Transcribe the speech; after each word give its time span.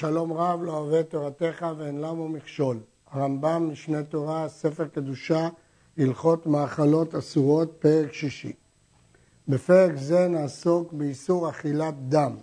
שלום 0.00 0.32
רב 0.32 0.62
לא 0.62 0.72
אוהב 0.72 1.02
תורתך 1.02 1.66
ואין 1.78 2.00
למו 2.00 2.28
מכשול. 2.28 2.78
הרמב"ם, 3.10 3.68
משנה 3.72 4.02
תורה, 4.02 4.48
ספר 4.48 4.86
קדושה, 4.86 5.48
הלכות 5.98 6.46
מאכלות 6.46 7.14
אסורות, 7.14 7.76
פרק 7.78 8.12
שישי. 8.12 8.52
בפרק 9.48 9.96
זה 9.96 10.28
נעסוק 10.28 10.92
באיסור 10.92 11.50
אכילת 11.50 11.94
דם. 12.08 12.36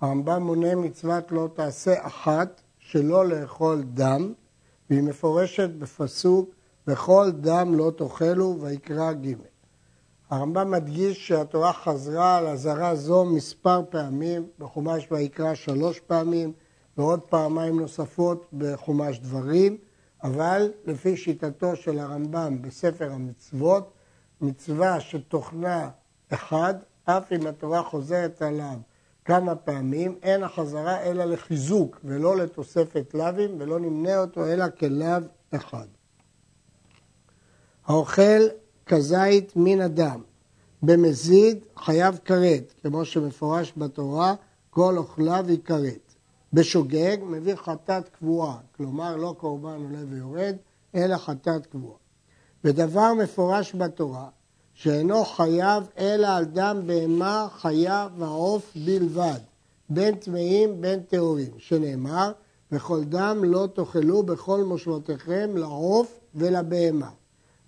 הרמב"ם 0.00 0.42
מונה 0.42 0.74
מצוות 0.74 1.32
לא 1.32 1.48
תעשה 1.54 2.06
אחת 2.06 2.60
שלא 2.78 3.26
לאכול 3.26 3.82
דם, 3.82 4.32
והיא 4.90 5.02
מפורשת 5.02 5.70
בפסוק 5.70 6.50
וכל 6.86 7.30
דם 7.30 7.74
לא 7.74 7.92
תאכלו 7.96 8.56
ויקרא 8.60 9.12
ג'. 9.12 9.32
הרמב"ם 10.30 10.70
מדגיש 10.70 11.28
שהתורה 11.28 11.72
חזרה 11.72 12.36
על 12.36 12.46
אזהרה 12.46 12.94
זו 12.94 13.24
מספר 13.24 13.82
פעמים, 13.90 14.46
בחומש 14.58 15.08
ויקרא 15.10 15.54
שלוש 15.54 16.00
פעמים, 16.00 16.52
ועוד 16.98 17.20
פעמיים 17.20 17.80
נוספות 17.80 18.46
בחומש 18.52 19.18
דברים, 19.18 19.76
אבל 20.22 20.70
לפי 20.84 21.16
שיטתו 21.16 21.76
של 21.76 21.98
הרמב"ם 21.98 22.62
בספר 22.62 23.12
המצוות, 23.12 23.92
מצווה 24.40 25.00
שתוכנה 25.00 25.90
אחד, 26.32 26.74
אף 27.04 27.32
אם 27.32 27.46
התורה 27.46 27.82
חוזרת 27.82 28.42
עליו 28.42 28.76
כמה 29.24 29.54
פעמים, 29.54 30.18
אין 30.22 30.42
החזרה 30.42 31.00
אלא 31.02 31.24
לחיזוק 31.24 32.00
ולא 32.04 32.36
לתוספת 32.36 33.14
לאווים, 33.14 33.50
ולא 33.58 33.80
נמנה 33.80 34.18
אותו 34.18 34.46
אלא 34.46 34.64
כלאו 34.78 35.18
אחד. 35.50 35.86
האוכל 37.86 38.40
כזית 38.86 39.52
מן 39.56 39.80
הדם. 39.80 40.22
במזיד 40.82 41.58
חייב 41.76 42.18
כרת, 42.24 42.74
כמו 42.82 43.04
שמפורש 43.04 43.72
בתורה, 43.76 44.34
כל 44.70 44.96
אוכליו 44.96 45.44
יכרת. 45.48 46.03
בשוגג 46.54 47.16
מביא 47.22 47.54
חטאת 47.54 48.08
קבועה, 48.08 48.56
כלומר 48.76 49.16
לא 49.16 49.34
קורבן 49.38 49.82
עולה 49.82 49.98
ויורד, 50.10 50.56
אלא 50.94 51.16
חטאת 51.16 51.66
קבועה. 51.66 51.96
ודבר 52.64 53.14
מפורש 53.14 53.74
בתורה, 53.74 54.28
שאינו 54.74 55.24
חייב 55.24 55.84
אלא 55.98 56.26
על 56.26 56.44
דם 56.44 56.82
בהמה, 56.86 57.46
חיה 57.50 58.08
ועוף 58.18 58.72
בלבד, 58.84 59.38
בין 59.88 60.14
טמאים 60.14 60.80
בין 60.80 61.00
טהורים, 61.00 61.52
שנאמר, 61.58 62.32
וכל 62.72 63.04
דם 63.04 63.40
לא 63.44 63.68
תאכלו 63.74 64.22
בכל 64.22 64.64
מושבותיכם 64.64 65.50
לעוף 65.56 66.20
ולבהמה. 66.34 67.10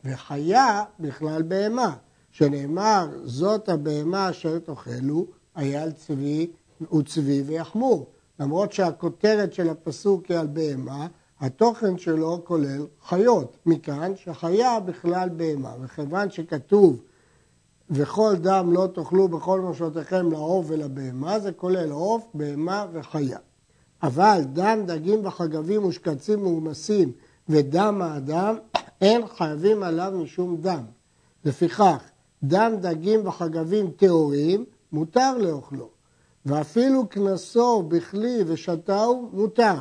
וחיה 0.04 0.84
בכלל 1.00 1.42
בהמה, 1.42 1.96
שנאמר, 2.30 3.08
זאת 3.24 3.68
הבהמה 3.68 4.30
אשר 4.30 4.58
תאכלו, 4.58 5.26
אייל 5.56 5.90
צבי 5.90 6.50
וצבי 6.92 7.42
ויחמור. 7.42 8.06
למרות 8.40 8.72
שהכותרת 8.72 9.52
של 9.52 9.68
הפסוק 9.68 10.26
היא 10.26 10.38
על 10.38 10.46
בהמה, 10.46 11.06
התוכן 11.40 11.98
שלו 11.98 12.40
כולל 12.44 12.86
חיות. 13.08 13.56
מכאן 13.66 14.12
שחיה 14.16 14.80
בכלל 14.80 15.28
בהמה. 15.28 15.74
וכיוון 15.80 16.30
שכתוב 16.30 17.02
וכל 17.90 18.36
דם 18.36 18.72
לא 18.72 18.88
תאכלו 18.94 19.28
בכל 19.28 19.60
משותיכם 19.60 20.30
לעוף 20.32 20.66
ולבהמה, 20.68 21.40
זה 21.40 21.52
כולל 21.52 21.90
עוף, 21.90 22.26
בהמה 22.34 22.86
וחיה. 22.92 23.38
אבל 24.02 24.40
דם, 24.52 24.78
דגים 24.86 25.26
וחגבים 25.26 25.84
ושקצים 25.84 26.42
מאומסים 26.42 27.12
ודם 27.48 28.02
האדם, 28.02 28.56
אין 29.00 29.26
חייבים 29.26 29.82
עליו 29.82 30.12
משום 30.22 30.56
דם. 30.56 30.82
לפיכך, 31.44 32.02
דם, 32.42 32.72
דגים 32.80 33.26
וחגבים 33.26 33.90
טהורים, 33.90 34.64
מותר 34.92 35.38
לאוכלו. 35.38 35.95
ואפילו 36.46 37.08
כנסו 37.08 37.82
בכלי 37.82 38.38
ושתהו 38.46 39.28
מותר. 39.32 39.74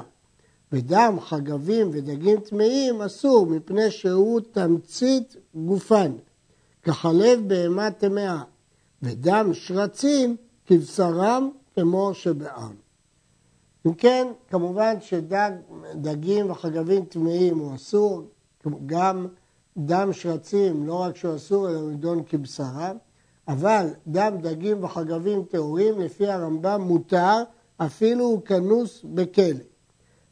ודם, 0.72 1.18
חגבים 1.22 1.90
ודגים 1.92 2.40
טמאים 2.40 3.02
אסור, 3.02 3.46
מפני 3.46 3.92
שהוא 3.92 4.42
תמצית 4.52 5.36
גופן. 5.56 6.12
כחלב 6.84 7.48
בהמה 7.48 7.92
טמאה, 7.92 8.44
ודם 9.02 9.50
שרצים 9.54 10.36
כבשרם 10.66 11.50
כמו 11.76 12.14
שבעם. 12.14 12.74
אם 13.88 13.94
כן, 13.94 14.28
כמובן 14.50 14.94
שדגים 15.02 16.52
וחגבים 16.52 17.06
טמאים 17.06 17.60
הוא 17.60 17.76
אסור, 17.76 18.22
גם 18.86 19.28
דם 19.78 20.14
שרצים, 20.14 20.88
לא 20.88 21.02
רק 21.02 21.16
שהוא 21.16 21.36
אסור, 21.36 21.70
אלא 21.70 21.80
הוא 21.80 21.92
נידון 21.92 22.24
כבשרם, 22.30 22.98
אבל 23.48 23.88
דם 24.08 24.38
דגים 24.42 24.84
וחגבים 24.84 25.44
טהורים, 25.44 26.00
לפי 26.00 26.28
הרמב"ם, 26.28 26.82
מותר, 26.82 27.44
אפילו 27.78 28.26
הוא 28.26 28.42
כנוס 28.42 29.02
בכלא. 29.14 29.64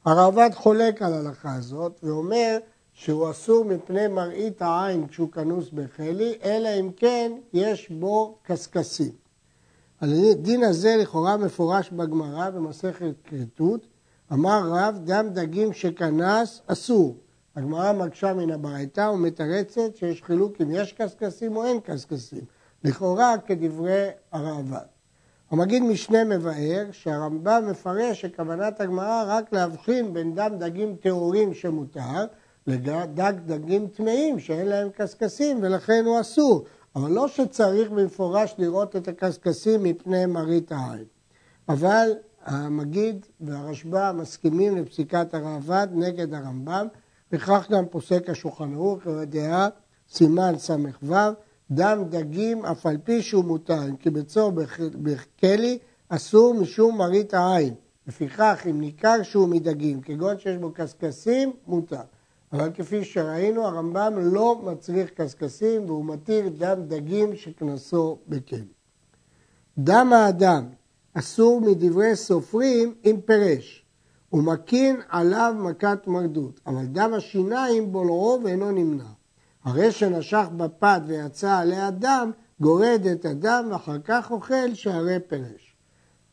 הרעב"ד 0.05 0.49
חולק 0.53 1.01
על 1.01 1.13
ההלכה 1.13 1.55
הזאת 1.55 1.99
ואומר 2.03 2.57
שהוא 2.93 3.31
אסור 3.31 3.65
מפני 3.65 4.07
מראית 4.07 4.61
העין 4.61 5.07
כשהוא 5.07 5.31
כנוס 5.31 5.69
בחלי, 5.69 6.37
אלא 6.43 6.69
אם 6.79 6.91
כן 6.95 7.31
יש 7.53 7.89
בו 7.89 8.37
קשקשים. 8.43 9.11
הדין 10.01 10.63
הזה 10.63 10.95
לכאורה 11.01 11.37
מפורש 11.37 11.89
בגמרא 11.89 12.49
במסכת 12.49 13.13
כריתות, 13.23 13.87
אמר 14.33 14.61
רב 14.71 14.99
דם 15.03 15.29
דגים 15.33 15.73
שכנס 15.73 16.61
אסור. 16.67 17.15
הגמרא 17.55 17.93
מקשה 17.93 18.33
מן 18.33 18.51
הברייתא 18.51 19.11
ומתרצת 19.13 19.95
שיש 19.95 20.23
חילוק 20.23 20.61
אם 20.61 20.71
יש 20.71 20.93
קשקשים 20.93 21.55
או 21.55 21.65
אין 21.65 21.79
קשקשים. 21.79 22.41
לכאורה 22.83 23.35
כדברי 23.45 24.07
הרעב"ד. 24.31 24.85
המגיד 25.51 25.83
משנה 25.83 26.23
מבאר 26.23 26.85
שהרמב"ם 26.91 27.63
מפרש 27.69 28.21
שכוונת 28.21 28.81
הגמרא 28.81 29.23
רק 29.27 29.53
להבחין 29.53 30.13
בין 30.13 30.35
דם 30.35 30.51
דגים 30.57 30.95
טהורים 30.95 31.53
שמותר 31.53 32.25
לדג 32.67 33.33
דגים 33.45 33.87
טמאים 33.87 34.39
שאין 34.39 34.67
להם 34.67 34.89
קשקשים 34.89 35.59
ולכן 35.61 36.03
הוא 36.05 36.21
אסור. 36.21 36.63
אבל 36.95 37.11
לא 37.11 37.27
שצריך 37.27 37.91
במפורש 37.91 38.55
לראות 38.57 38.95
את 38.95 39.07
הקשקשים 39.07 39.83
מפני 39.83 40.25
מראית 40.25 40.71
העין. 40.71 41.05
אבל 41.69 42.09
המגיד 42.45 43.25
והרשב"א 43.41 44.11
מסכימים 44.15 44.77
לפסיקת 44.77 45.33
הראב"ד 45.33 45.87
נגד 45.91 46.33
הרמב"ם, 46.33 46.87
וכך 47.31 47.67
גם 47.71 47.85
פוסק 47.85 48.29
השולחן 48.29 48.73
ערוך, 48.73 49.07
דעה 49.07 49.67
סימן 50.09 50.53
ס"ו, 50.57 51.13
דם 51.71 52.03
דגים 52.09 52.65
אף 52.65 52.85
על 52.85 52.97
פי 53.03 53.21
שהוא 53.21 53.45
מותר, 53.45 53.81
כי 53.99 54.09
בצור 54.09 54.51
בכלי 54.79 55.79
אסור 56.09 56.53
משום 56.53 56.97
מראית 56.97 57.33
העין. 57.33 57.73
לפיכך, 58.07 58.65
אם 58.69 58.81
ניכר 58.81 59.23
שהוא 59.23 59.47
מדגים, 59.47 60.01
כגון 60.01 60.39
שיש 60.39 60.57
בו 60.57 60.71
קשקשים, 60.73 61.53
מותר. 61.67 62.01
אבל 62.53 62.71
כפי 62.73 63.03
שראינו, 63.03 63.67
הרמב"ם 63.67 64.13
לא 64.17 64.61
מצריך 64.63 65.09
קשקשים 65.09 65.85
והוא 65.85 66.05
מתיר 66.05 66.49
דם 66.57 66.81
דגים 66.87 67.35
שקנסו 67.35 68.17
בכלא. 68.27 68.59
דם 69.77 70.13
האדם 70.13 70.65
אסור 71.13 71.61
מדברי 71.61 72.15
סופרים 72.15 72.93
אם 73.05 73.15
פירש, 73.25 73.85
ומקין 74.33 75.01
עליו 75.09 75.55
מכת 75.57 76.07
מרדות, 76.07 76.59
אבל 76.67 76.85
דם 76.85 77.13
השיניים 77.13 77.91
בולעו 77.91 78.39
ואינו 78.43 78.71
נמנע. 78.71 79.03
הרי 79.63 79.91
שנשך 79.91 80.45
בפת 80.57 81.01
ויצא 81.05 81.57
עליה 81.57 81.91
דם, 81.91 82.31
גורד 82.59 83.05
את 83.11 83.25
הדם 83.25 83.67
ואחר 83.71 83.99
כך 84.03 84.31
אוכל 84.31 84.73
שהרי 84.73 85.17
פירש. 85.27 85.75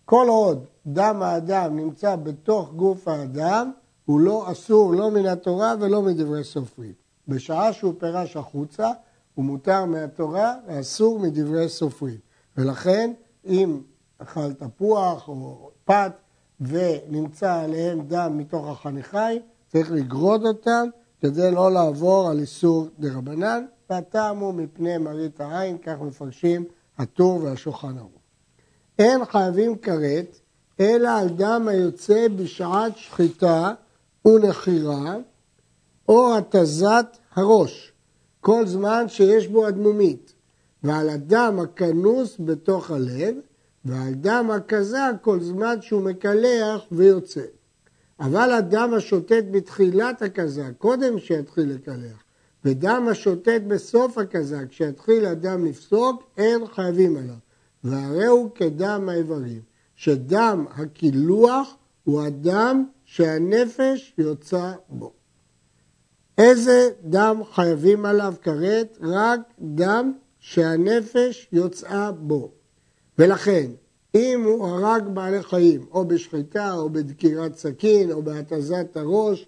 כל 0.05 0.27
עוד 0.29 0.65
דם 0.87 1.23
האדם 1.23 1.77
נמצא 1.77 2.17
בתוך 2.17 2.73
גוף 2.73 3.09
האדם, 3.09 3.71
הוא 4.05 4.21
לא 4.21 4.53
אסור 4.53 4.93
לא 4.93 5.11
מן 5.11 5.27
התורה 5.27 5.75
ולא 5.81 6.03
מדברי 6.03 6.45
סופרים. 6.45 6.93
בשעה 7.29 7.73
שהוא 7.73 7.95
פירש 7.99 8.37
החוצה, 8.37 8.89
הוא 9.35 9.45
מותר 9.45 9.85
מהתורה 9.85 10.55
ואסור 10.67 11.19
מדברי 11.19 11.69
סופרים. 11.69 12.19
ולכן, 12.57 13.13
אם 13.45 13.81
אכל 14.19 14.53
תפוח 14.53 15.29
או 15.29 15.71
פת 15.85 16.13
ונמצא 16.61 17.55
עליהם 17.55 18.01
דם 18.09 18.39
מתוך 18.39 18.69
החניכיים, 18.69 19.43
צריך 19.69 19.93
לגרוד 19.93 20.47
אותם 20.47 20.89
כדי 21.21 21.51
לא 21.51 21.73
לעבור 21.73 22.31
על 22.31 22.39
איסור 22.39 22.89
דה 22.99 23.09
רבנן, 23.13 23.65
והטעם 23.91 24.39
הוא 24.39 24.55
מפני 24.55 24.99
מראית 24.99 25.41
העין, 25.41 25.79
כך 25.79 26.01
מפרשים 26.01 26.65
הטור 26.99 27.43
והשולחן 27.43 27.99
ערוך. 27.99 28.21
אין 28.99 29.25
חייבים 29.25 29.79
כרת, 29.79 30.41
אלא 30.81 31.09
על 31.09 31.29
דם 31.29 31.69
היוצא 31.69 32.27
בשעת 32.37 32.97
שחיטה 32.97 33.73
ונחירה, 34.25 35.17
או 36.09 36.37
התזת 36.37 37.17
הראש, 37.35 37.93
כל 38.41 38.67
זמן 38.67 39.05
שיש 39.09 39.49
בו 39.49 39.69
אדמומית, 39.69 40.33
ועל 40.83 41.09
הדם 41.11 41.59
הכנוס 41.63 42.37
בתוך 42.39 42.91
הלב, 42.91 43.35
ועל 43.85 44.15
דם 44.15 44.51
הכזק 44.57 45.13
כל 45.23 45.41
זמן 45.41 45.77
שהוא 45.81 46.03
מקלח 46.03 46.81
ויוצא. 46.93 47.43
אבל 48.21 48.53
הדם 48.53 48.91
השוטט 48.97 49.45
בתחילת 49.51 50.23
הכזק, 50.23 50.71
קודם 50.79 51.19
שיתחיל 51.19 51.73
לקלח, 51.73 52.25
ודם 52.65 53.07
השוטט 53.11 53.63
בסוף 53.69 54.19
הכזק, 54.19 54.65
כשיתחיל 54.69 55.27
הדם 55.27 55.65
לפסוק, 55.65 56.31
אין 56.37 56.67
חייבים 56.67 57.17
עליו. 57.17 57.35
והרי 57.85 58.27
הוא 58.27 58.51
כדם 58.55 59.09
האיברים, 59.09 59.61
שדם 59.97 60.67
הקילוח 60.71 61.77
הוא 62.05 62.23
הדם 62.23 62.85
שהנפש 63.05 64.15
יוצא 64.19 64.73
בו. 64.89 65.13
איזה 66.39 66.91
דם 67.05 67.41
חייבים 67.53 68.07
עליו 68.07 68.35
כרת? 68.43 68.99
רק 69.01 69.41
דם 69.61 70.13
שהנפש 70.39 71.49
יוצאה 71.53 72.13
בו. 72.13 72.53
ולכן, 73.19 73.71
אם 74.15 74.43
הוא 74.45 74.67
הרג 74.67 75.09
בעלי 75.09 75.43
חיים, 75.43 75.87
או 75.91 76.05
בשחיטה, 76.05 76.73
או 76.73 76.91
בדקירת 76.91 77.57
סכין, 77.57 78.13
או 78.13 78.23
בהתזת 78.23 78.97
הראש, 78.97 79.47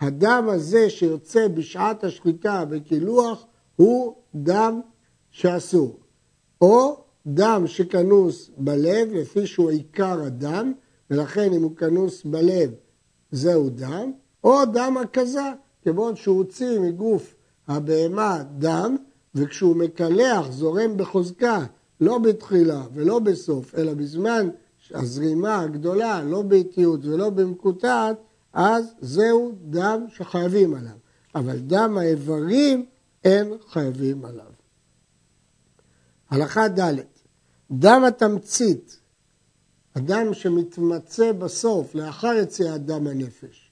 הדם 0.00 0.46
הזה 0.48 0.90
שיוצא 0.90 1.48
בשעת 1.48 2.04
השחיטה 2.04 2.64
בקילוח 2.64 3.46
הוא 3.76 4.14
דם 4.34 4.80
שאסור. 5.30 6.00
או 6.60 7.04
דם 7.26 7.62
שכנוס 7.66 8.50
בלב, 8.58 9.12
לפי 9.12 9.46
שהוא 9.46 9.70
עיקר 9.70 10.22
הדם, 10.22 10.72
ולכן 11.10 11.52
אם 11.52 11.62
הוא 11.62 11.76
כנוס 11.76 12.24
בלב 12.24 12.70
זהו 13.30 13.68
דם, 13.68 14.12
או 14.44 14.64
דם 14.64 14.96
הכזה, 15.02 15.52
כיוון 15.82 16.16
שהוא 16.16 16.36
הוציא 16.38 16.80
מגוף 16.80 17.34
הבהמה 17.68 18.42
דם, 18.58 18.96
וכשהוא 19.34 19.76
מקלח 19.76 20.50
זורם 20.50 20.96
בחוזקה, 20.96 21.64
לא 22.02 22.18
בתחילה 22.18 22.82
ולא 22.94 23.18
בסוף, 23.18 23.74
אלא 23.74 23.94
בזמן 23.94 24.48
הזרימה 24.90 25.60
הגדולה, 25.60 26.22
לא 26.22 26.42
באיטיות 26.42 27.04
ולא 27.04 27.30
במקוטעת, 27.30 28.16
אז 28.52 28.94
זהו 29.00 29.52
דם 29.70 30.04
שחייבים 30.08 30.74
עליו. 30.74 30.96
אבל 31.34 31.58
דם 31.58 31.98
האיברים 31.98 32.86
אין 33.24 33.52
חייבים 33.68 34.24
עליו. 34.24 34.52
הלכה 36.30 36.68
ד' 36.68 36.94
דם 37.70 38.04
התמצית, 38.08 39.00
הדם 39.94 40.34
שמתמצא 40.34 41.32
בסוף, 41.32 41.94
לאחר 41.94 42.32
יציאת 42.42 42.86
דם 42.86 43.06
הנפש, 43.06 43.70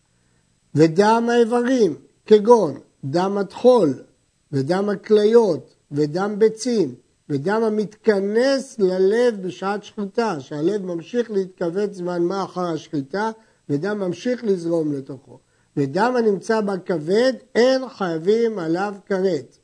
ודם 0.74 1.28
האיברים, 1.32 1.94
כגון 2.26 2.80
דם 3.04 3.38
הטחול, 3.38 4.02
ודם 4.52 4.88
הכליות, 4.88 5.74
ודם 5.92 6.34
ביצים, 6.38 6.94
ודם 7.30 7.62
המתכנס 7.62 8.78
ללב 8.78 9.42
בשעת 9.42 9.84
שחיטה, 9.84 10.40
שהלב 10.40 10.84
ממשיך 10.84 11.30
להתכווץ 11.30 11.94
זמן 11.94 12.22
מה 12.22 12.44
אחר 12.44 12.66
השחיטה, 12.66 13.30
ודם 13.68 13.98
ממשיך 13.98 14.44
לזרום 14.44 14.92
לתוכו. 14.92 15.38
ודם 15.76 16.14
הנמצא 16.18 16.60
בכבד, 16.60 17.32
אין 17.54 17.88
חייבים 17.88 18.58
עליו 18.58 18.94
כרת. 19.06 19.58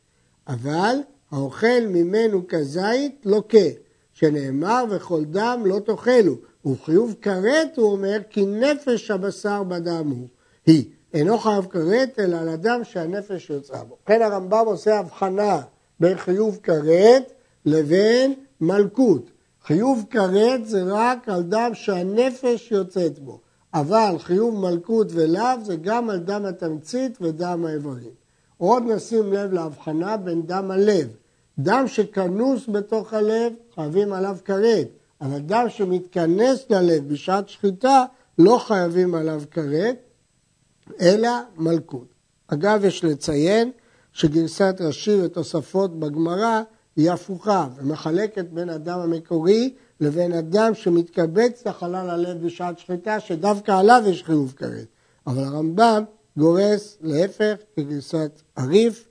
אבל 0.49 0.97
האוכל 1.31 1.81
ממנו 1.89 2.43
כזית 2.49 3.23
לוקה, 3.25 3.69
שנאמר 4.13 4.85
וכל 4.91 5.25
דם 5.25 5.63
לא 5.65 5.79
תאכלו. 5.79 6.35
וחיוב 6.67 7.15
כרת 7.23 7.77
הוא 7.77 7.93
אומר 7.93 8.19
כי 8.31 8.47
נפש 8.47 9.11
הבשר 9.11 9.63
בדם 9.63 10.11
הוא. 10.11 10.29
היא. 10.67 10.85
אינו 11.15 11.39
חייב 11.39 11.67
כרת 11.71 12.19
אלא 12.19 12.37
על 12.37 12.49
הדם 12.49 12.81
שהנפש 12.83 13.51
יוצאה 13.51 13.85
בו. 13.85 13.97
כן 14.07 14.23
הרמב"ם 14.23 14.63
עושה 14.67 14.99
הבחנה 14.99 15.61
בין 16.01 16.19
חיוב 16.19 16.59
כרת 16.63 17.33
לבין 17.67 18.35
מלכות. 18.61 19.31
חיוב 19.65 20.05
כרת 20.11 20.67
זה 20.67 20.83
רק 20.87 21.29
על 21.29 21.43
דם 21.43 21.71
שהנפש 21.75 22.69
יוצאת 22.71 23.19
בו. 23.19 23.41
אבל 23.75 24.17
חיוב 24.19 24.55
מלכות 24.55 25.07
ולאו 25.11 25.65
זה 25.65 25.77
גם 25.77 26.11
על 26.11 26.19
דם 26.19 26.45
התמצית 26.45 27.19
ודם 27.21 27.65
האיברים. 27.65 28.11
עוד 28.59 28.83
נשים 28.87 29.33
לב 29.33 29.53
להבחנה 29.53 30.17
בין 30.17 30.43
דם 30.47 30.71
הלב. 30.71 31.09
דם 31.59 31.85
שכנוס 31.87 32.69
בתוך 32.69 33.15
הלב, 33.15 33.53
חייבים 33.75 34.13
עליו 34.13 34.37
כרת, 34.45 34.89
אבל 35.21 35.39
דם 35.39 35.67
שמתכנס 35.69 36.65
ללב 36.71 37.09
בשעת 37.09 37.49
שחיטה, 37.49 38.05
לא 38.39 38.59
חייבים 38.59 39.15
עליו 39.15 39.43
כרת, 39.51 39.97
אלא 41.01 41.31
מלכות. 41.57 42.07
אגב, 42.49 42.85
יש 42.85 43.05
לציין 43.05 43.71
שגרסת 44.13 44.77
רש"י 44.81 45.23
ותוספות 45.23 45.99
בגמרא 45.99 46.63
היא 46.97 47.11
הפוכה 47.11 47.69
ומחלקת 47.77 48.45
בין 48.45 48.69
הדם 48.69 48.99
המקורי 48.99 49.75
לבין 50.01 50.33
אדם 50.33 50.75
שמתקבץ 50.75 51.67
לחלל 51.67 52.11
הלב 52.11 52.47
בשעת 52.47 52.79
שחיטה, 52.79 53.21
שדווקא 53.21 53.73
עליו 53.73 54.03
יש 54.07 54.23
חיוב 54.23 54.55
כרת. 54.57 54.87
אבל 55.27 55.45
הרמב"ם 55.45 56.05
גורס 56.37 56.99
להפך 57.01 57.55
כגרסת 57.77 58.43
הריף, 58.57 59.09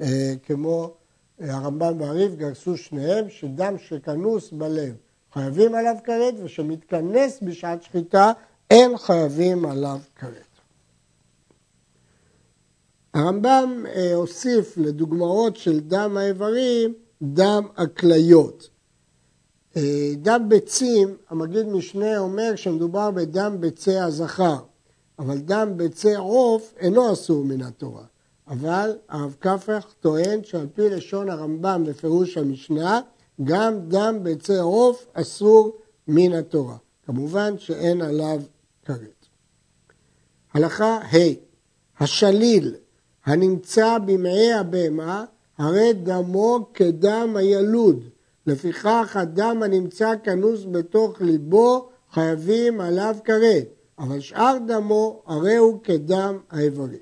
אה, 0.00 0.34
כמו 0.42 0.94
אה, 1.40 1.54
הרמב"ם 1.56 2.00
והריף 2.00 2.34
גרסו 2.34 2.76
שניהם, 2.76 3.28
שדם 3.28 3.74
שכנוס 3.78 4.52
בלב 4.52 4.94
חייבים 5.32 5.74
עליו 5.74 5.94
כרת, 6.04 6.34
ושמתכנס 6.44 7.38
בשעת 7.42 7.82
שחיטה 7.82 8.32
אין 8.70 8.98
חייבים 8.98 9.64
עליו 9.64 9.98
כרת. 10.16 10.32
הרמב"ם 13.14 13.84
אה, 13.94 14.14
הוסיף 14.14 14.76
לדוגמאות 14.76 15.56
של 15.56 15.80
דם 15.80 16.16
האיברים 16.16 16.94
דם 17.22 17.66
הכליות. 17.76 18.68
אה, 19.76 20.12
דם 20.16 20.46
ביצים, 20.48 21.16
המגיד 21.30 21.66
משנה 21.66 22.18
אומר 22.18 22.56
שמדובר 22.56 23.10
בדם 23.10 23.56
ביצי 23.60 23.98
הזכר, 23.98 24.58
אבל 25.18 25.38
דם 25.38 25.72
ביצי 25.76 26.14
עוף 26.14 26.74
אינו 26.78 27.12
אסור 27.12 27.44
מן 27.44 27.62
התורה. 27.62 28.04
אבל 28.48 28.96
הרב 29.08 29.36
כפח 29.40 29.94
טוען 30.00 30.44
שעל 30.44 30.66
פי 30.74 30.90
לשון 30.90 31.30
הרמב"ם 31.30 31.84
בפירוש 31.86 32.38
המשנה, 32.38 33.00
גם 33.44 33.88
דם 33.88 34.18
ביצי 34.22 34.56
עוף 34.56 35.06
אסור 35.12 35.76
מן 36.08 36.32
התורה. 36.32 36.76
כמובן 37.06 37.58
שאין 37.58 38.02
עליו 38.02 38.42
כרת. 38.84 39.26
הלכה 40.54 40.98
ה' 40.98 41.16
השליל 42.00 42.74
הנמצא 43.24 43.98
במעי 43.98 44.52
הבהמה, 44.52 45.24
הרי 45.58 45.92
דמו 45.92 46.66
כדם 46.74 47.36
הילוד. 47.36 48.04
לפיכך 48.46 49.16
הדם 49.16 49.62
הנמצא 49.64 50.12
כנוס 50.22 50.60
בתוך 50.70 51.20
ליבו 51.20 51.88
חייבים 52.12 52.80
עליו 52.80 53.16
כרת, 53.24 53.66
אבל 53.98 54.20
שאר 54.20 54.56
דמו 54.66 55.22
הרי 55.26 55.56
הוא 55.56 55.78
כדם 55.84 56.38
האיברים. 56.50 56.98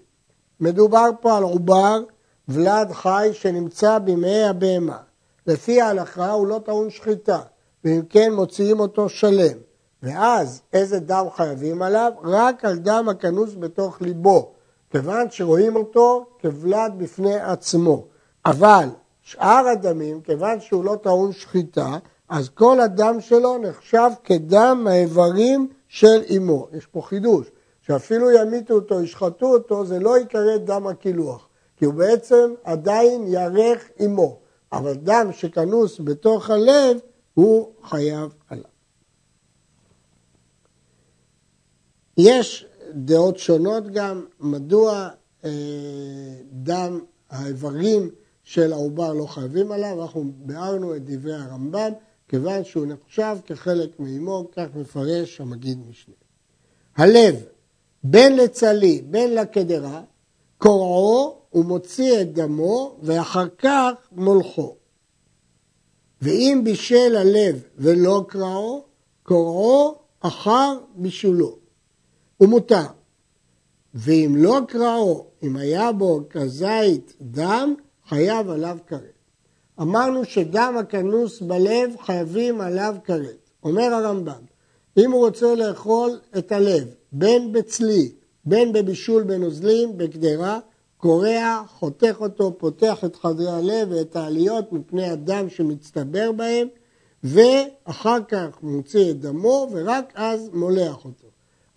מדובר 0.60 1.10
פה 1.20 1.36
על 1.36 1.42
עובר 1.42 2.02
ולד 2.48 2.92
חי 2.92 3.30
שנמצא 3.32 3.98
במעי 3.98 4.44
הבהמה. 4.44 4.98
לפי 5.46 5.80
ההלכה 5.80 6.30
הוא 6.30 6.46
לא 6.46 6.60
טעון 6.64 6.90
שחיטה, 6.90 7.40
ואם 7.84 8.02
כן 8.08 8.32
מוציאים 8.32 8.80
אותו 8.80 9.08
שלם. 9.08 9.56
ואז 10.02 10.62
איזה 10.72 10.98
דם 11.00 11.26
חייבים 11.36 11.82
עליו? 11.82 12.12
רק 12.22 12.64
על 12.64 12.78
דם 12.78 13.08
הכנוס 13.10 13.54
בתוך 13.58 14.02
ליבו, 14.02 14.52
כיוון 14.90 15.26
שרואים 15.30 15.76
אותו 15.76 16.26
כבלד 16.38 16.92
בפני 16.98 17.40
עצמו. 17.40 18.04
אבל 18.46 18.88
שאר 19.22 19.66
הדמים, 19.72 20.20
כיוון 20.20 20.60
שהוא 20.60 20.84
לא 20.84 20.96
טעון 21.02 21.32
שחיטה, 21.32 21.98
אז 22.28 22.48
כל 22.48 22.80
הדם 22.80 23.16
שלו 23.20 23.58
נחשב 23.58 24.10
כדם 24.24 24.86
האיברים 24.90 25.68
של 25.88 26.22
אמו. 26.36 26.68
יש 26.72 26.86
פה 26.86 27.02
חידוש, 27.02 27.50
שאפילו 27.80 28.30
ימיתו 28.30 28.74
אותו, 28.74 29.02
ישחטו 29.02 29.46
אותו, 29.46 29.86
זה 29.86 29.98
לא 29.98 30.18
יקרא 30.18 30.56
דם 30.56 30.86
הקילוח, 30.86 31.48
כי 31.76 31.84
הוא 31.84 31.94
בעצם 31.94 32.54
עדיין 32.64 33.24
ירך 33.26 33.88
אמו. 34.04 34.38
אבל 34.72 34.94
דם 34.94 35.28
שכנוס 35.32 36.00
בתוך 36.04 36.50
הלב, 36.50 36.96
הוא 37.34 37.72
חייב 37.82 38.34
עליו. 38.48 38.64
יש 42.16 42.66
דעות 42.90 43.38
שונות 43.38 43.86
גם, 43.86 44.26
מדוע 44.40 45.08
אה, 45.44 45.50
דם 46.52 47.00
האיברים 47.30 48.10
של 48.44 48.72
העובר 48.72 49.12
לא 49.12 49.26
חייבים 49.26 49.72
עליו, 49.72 50.02
אנחנו 50.02 50.32
ביארנו 50.36 50.96
את 50.96 51.04
דברי 51.04 51.34
הרמב"ם, 51.34 51.92
כיוון 52.28 52.64
שהוא 52.64 52.86
נחשב 52.86 53.36
כחלק 53.46 54.00
מאמו, 54.00 54.48
כך 54.52 54.66
מפרש 54.74 55.40
המגיד 55.40 55.78
משנה. 55.88 56.14
הלב, 56.96 57.34
בין 58.04 58.36
לצלי, 58.36 59.02
בין 59.10 59.34
לקדרה, 59.34 60.02
קורעו 60.58 61.38
ומוציא 61.54 62.20
את 62.20 62.32
דמו, 62.32 62.96
ואחר 63.02 63.46
כך 63.58 63.92
מולכו. 64.12 64.76
ואם 66.22 66.60
בישל 66.64 67.16
הלב 67.16 67.62
ולא 67.76 68.24
קרעו, 68.28 68.84
קורעו 69.22 69.94
אחר 70.20 70.78
בישולו. 70.94 71.58
ומותר. 72.40 72.86
ואם 73.94 74.34
לא 74.36 74.60
קרעו, 74.68 75.26
אם 75.42 75.56
היה 75.56 75.92
בו 75.92 76.20
כזית 76.30 77.16
דם, 77.20 77.74
חייב 78.08 78.50
עליו 78.50 78.78
כרת. 78.86 79.14
אמרנו 79.80 80.24
שדם 80.24 80.74
הכנוס 80.80 81.40
בלב 81.40 81.90
חייבים 82.00 82.60
עליו 82.60 82.94
כרת. 83.04 83.50
אומר 83.62 83.94
הרמב"ם, 83.94 84.42
אם 84.96 85.12
הוא 85.12 85.26
רוצה 85.26 85.54
לאכול 85.54 86.18
את 86.38 86.52
הלב, 86.52 86.94
בין 87.12 87.52
בצלי, 87.52 88.12
בין 88.44 88.72
בבישול 88.72 89.22
בנוזלים, 89.22 89.98
בקדרה, 89.98 90.58
קורע, 90.96 91.62
חותך 91.68 92.16
אותו, 92.20 92.58
פותח 92.58 93.04
את 93.04 93.16
חדרי 93.16 93.50
הלב 93.50 93.88
ואת 93.90 94.16
העליות 94.16 94.72
מפני 94.72 95.08
הדם 95.08 95.48
שמצטבר 95.48 96.32
בהם, 96.32 96.68
ואחר 97.24 98.18
כך 98.28 98.48
מוציא 98.62 99.10
את 99.10 99.20
דמו, 99.20 99.68
ורק 99.72 100.12
אז 100.14 100.50
מולח 100.52 101.04
אותו. 101.04 101.26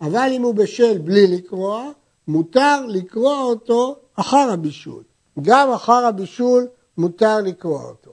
אבל 0.00 0.28
אם 0.32 0.42
הוא 0.42 0.54
בשל 0.54 0.98
בלי 0.98 1.26
לקרוע, 1.26 1.90
מותר 2.28 2.86
לקרוע 2.86 3.42
אותו 3.42 3.96
אחר 4.14 4.50
הבישול. 4.52 5.02
גם 5.42 5.70
אחר 5.70 6.06
הבישול 6.06 6.68
מותר 6.98 7.40
לקרוע 7.40 7.84
אותו. 7.84 8.12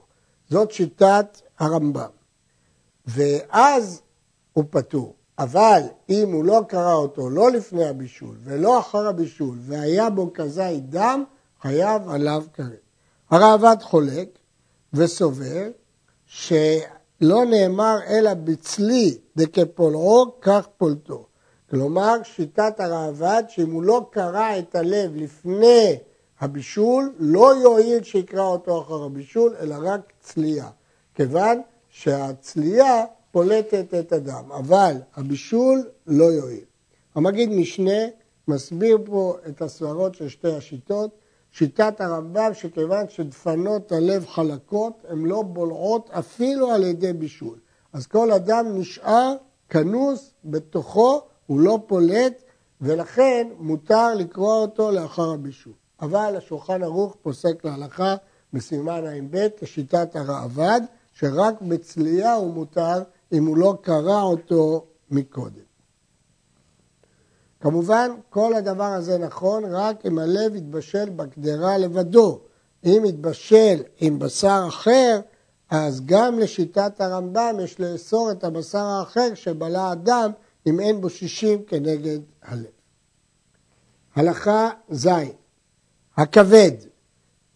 זאת 0.50 0.70
שיטת 0.72 1.40
הרמב"ם. 1.58 2.10
ואז 3.06 4.02
הוא 4.52 4.64
פטור. 4.70 5.14
אבל 5.38 5.80
אם 6.08 6.32
הוא 6.32 6.44
לא 6.44 6.60
קרא 6.68 6.94
אותו 6.94 7.30
לא 7.30 7.50
לפני 7.50 7.84
הבישול 7.84 8.36
ולא 8.44 8.78
אחר 8.78 9.06
הבישול 9.06 9.58
והיה 9.60 10.10
בו 10.10 10.30
כזית 10.34 10.90
דם, 10.90 11.24
חייב 11.62 12.08
עליו 12.08 12.44
כרת. 12.54 12.80
הראב"ד 13.30 13.82
חולק 13.82 14.28
וסובר 14.92 15.68
שלא 16.26 17.44
נאמר 17.50 17.98
אלא 18.08 18.34
בצלי 18.34 19.18
דכפולעו 19.36 20.40
כך 20.40 20.68
פולטו. 20.78 21.26
כלומר, 21.70 22.22
שיטת 22.22 22.80
הראב"ד 22.80 23.44
שאם 23.48 23.70
הוא 23.70 23.82
לא 23.82 24.06
קרא 24.10 24.58
את 24.58 24.74
הלב 24.74 25.16
לפני 25.16 25.98
הבישול, 26.40 27.14
לא 27.18 27.54
יועיל 27.62 28.02
שיקרא 28.02 28.44
אותו 28.44 28.82
אחר 28.82 29.02
הבישול, 29.02 29.54
אלא 29.60 29.76
רק 29.80 30.12
צלייה. 30.20 30.68
כיוון 31.14 31.60
שהצלייה 31.88 33.04
פולטת 33.30 33.94
את 33.94 34.12
הדם, 34.12 34.52
אבל 34.52 34.96
הבישול 35.14 35.84
לא 36.06 36.24
יועיל. 36.24 36.64
המגיד 37.14 37.50
משנה 37.50 38.00
מסביר 38.48 38.98
פה 39.04 39.36
את 39.48 39.62
הסברות 39.62 40.14
של 40.14 40.28
שתי 40.28 40.52
השיטות. 40.52 41.10
שיטת 41.52 42.00
הרמב"ם 42.00 42.50
שכיוון 42.52 43.08
שדפנות 43.08 43.92
הלב 43.92 44.26
חלקות, 44.26 45.04
הן 45.08 45.18
לא 45.18 45.42
בולעות 45.42 46.10
אפילו 46.10 46.70
על 46.70 46.84
ידי 46.84 47.12
בישול. 47.12 47.58
אז 47.92 48.06
כל 48.06 48.32
אדם 48.32 48.66
נשאר 48.78 49.34
כנוס 49.68 50.34
בתוכו, 50.44 51.20
הוא 51.46 51.60
לא 51.60 51.78
פולט, 51.86 52.42
ולכן 52.80 53.48
מותר 53.58 54.14
לקרוא 54.14 54.54
אותו 54.54 54.90
לאחר 54.90 55.30
הבישול. 55.30 55.72
אבל 56.00 56.36
השולחן 56.36 56.82
ערוך 56.82 57.16
פוסק 57.22 57.64
להלכה 57.64 58.14
בסימן 58.52 59.06
ע"ב 59.06 59.48
כשיטת 59.60 60.16
הראב"ד, 60.16 60.80
שרק 61.12 61.54
בצלייה 61.62 62.34
הוא 62.34 62.54
מותר 62.54 63.02
אם 63.32 63.46
הוא 63.46 63.56
לא 63.56 63.78
קרא 63.80 64.22
אותו 64.22 64.84
מקודם. 65.10 65.66
כמובן, 67.60 68.10
כל 68.30 68.54
הדבר 68.54 68.84
הזה 68.84 69.18
נכון 69.18 69.64
רק 69.64 70.06
אם 70.06 70.18
הלב 70.18 70.54
יתבשל 70.54 71.10
בקדרה 71.10 71.78
לבדו. 71.78 72.40
אם 72.84 73.02
יתבשל 73.06 73.82
עם 74.00 74.18
בשר 74.18 74.64
אחר, 74.68 75.20
אז 75.70 76.06
גם 76.06 76.38
לשיטת 76.38 77.00
הרמב"ם 77.00 77.56
יש 77.64 77.80
לאסור 77.80 78.30
את 78.30 78.44
הבשר 78.44 78.78
האחר 78.78 79.34
שבלע 79.34 79.92
אדם 79.92 80.30
אם 80.66 80.80
אין 80.80 81.00
בו 81.00 81.10
שישים 81.10 81.62
כנגד 81.64 82.18
הלב. 82.42 82.66
הלכה 84.14 84.70
ז' 84.90 85.08
הכבד, 86.16 86.72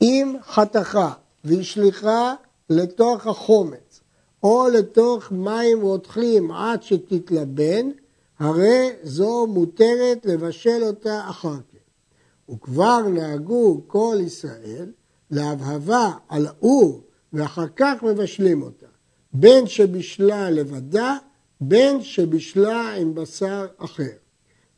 אם 0.02 0.36
חתכה 0.42 1.12
והשליכה 1.44 2.34
לתוך 2.70 3.26
החומץ 3.26 4.00
או 4.42 4.68
לתוך 4.68 5.32
מים 5.32 5.80
רותחים 5.82 6.52
עד 6.52 6.82
שתתלבן, 6.82 7.90
הרי 8.38 8.90
זו 9.02 9.46
מותרת 9.46 10.26
לבשל 10.26 10.82
אותה 10.82 11.20
אחר 11.30 11.56
כן. 11.72 12.52
וכבר 12.54 13.00
נהגו 13.08 13.80
כל 13.86 14.16
ישראל 14.20 14.92
להבהבה 15.30 16.10
על 16.28 16.46
האור 16.46 17.00
ואחר 17.32 17.66
כך 17.76 18.02
מבשלים 18.02 18.62
אותה, 18.62 18.86
בין 19.32 19.66
שבישלה 19.66 20.50
לבדה, 20.50 21.16
בין 21.60 22.02
שבישלה 22.02 22.94
עם 22.94 23.14
בשר 23.14 23.66
אחר. 23.78 24.12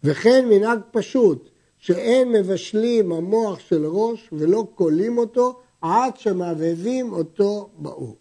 וכן 0.04 0.48
מנהג 0.48 0.78
פשוט, 0.90 1.48
שאין 1.82 2.32
מבשלים 2.32 3.12
המוח 3.12 3.58
של 3.58 3.86
ראש 3.86 4.28
ולא 4.32 4.66
כולים 4.74 5.18
אותו 5.18 5.60
עד 5.80 6.16
שמעבבים 6.16 7.12
אותו 7.12 7.68
באור. 7.78 8.16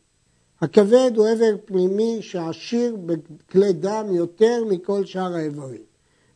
הכבד 0.62 1.12
הוא 1.16 1.28
איבר 1.28 1.56
פנימי 1.66 2.18
שעשיר 2.22 2.98
בכלי 3.06 3.74
דם 3.74 4.06
יותר 4.12 4.64
מכל 4.70 5.06
שאר 5.06 5.36
האיברים. 5.36 5.82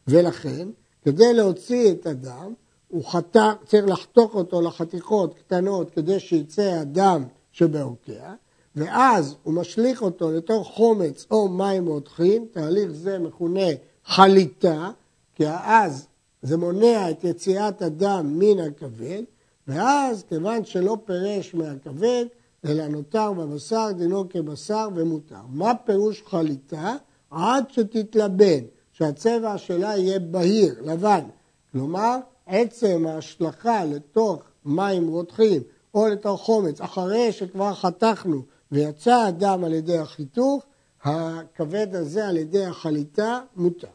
ולכן, 0.08 0.68
כדי 1.06 1.34
להוציא 1.34 1.92
את 1.92 2.06
הדם, 2.06 2.54
הוא 2.88 3.06
חתך, 3.06 3.54
צריך 3.66 3.86
לחתוך 3.88 4.36
אותו 4.36 4.62
לחתיכות 4.62 5.34
קטנות 5.34 5.92
כדי 5.92 6.20
שיצא 6.20 6.80
הדם 6.82 7.24
שבעוקע, 7.52 8.34
ואז 8.76 9.36
הוא 9.44 9.54
משליך 9.54 10.02
אותו 10.02 10.32
לתוך 10.32 10.68
חומץ 10.68 11.26
או 11.32 11.48
מים 11.48 11.88
רותחים, 11.88 12.48
תהליך 12.52 12.92
זה 12.92 13.20
מכונה 13.20 13.68
חליטה, 14.06 14.92
כי 15.36 15.44
אז 15.48 16.08
זה 16.46 16.58
מונע 16.58 17.12
את 17.12 17.24
יציאת 17.24 17.82
הדם 17.82 18.36
מן 18.40 18.60
הכבד, 18.60 19.24
ואז 19.68 20.24
כיוון 20.30 20.66
שלא 20.66 20.98
פירש 21.06 21.54
מהכבד, 21.54 22.26
אלא 22.66 22.88
נותר 22.88 23.34
בבשר, 23.34 23.92
דינו 23.98 24.30
כבשר 24.30 24.88
ומותר. 24.96 25.42
מה 25.50 25.72
פירוש 25.86 26.24
חליטה? 26.26 26.96
עד 27.32 27.64
שתתלבן, 27.70 28.64
שהצבע 28.92 29.58
שלה 29.58 29.98
יהיה 29.98 30.20
בהיר, 30.20 30.76
לבן. 30.82 31.24
כלומר, 31.72 32.18
עצם 32.46 33.06
ההשלכה 33.08 33.86
לתוך 33.86 34.44
מים 34.66 35.08
רותחים 35.08 35.62
או 35.94 36.08
לתוך 36.08 36.42
חומץ, 36.42 36.82
אחרי 36.82 37.32
שכבר 37.32 37.74
חתכנו 37.74 38.42
ויצא 38.72 39.16
הדם 39.16 39.62
על 39.66 39.74
ידי 39.74 39.98
החיתוך, 39.98 40.64
הכבד 41.04 41.96
הזה 41.96 42.28
על 42.28 42.38
ידי 42.38 42.66
החליטה 42.66 43.40
מותר. 43.56 43.88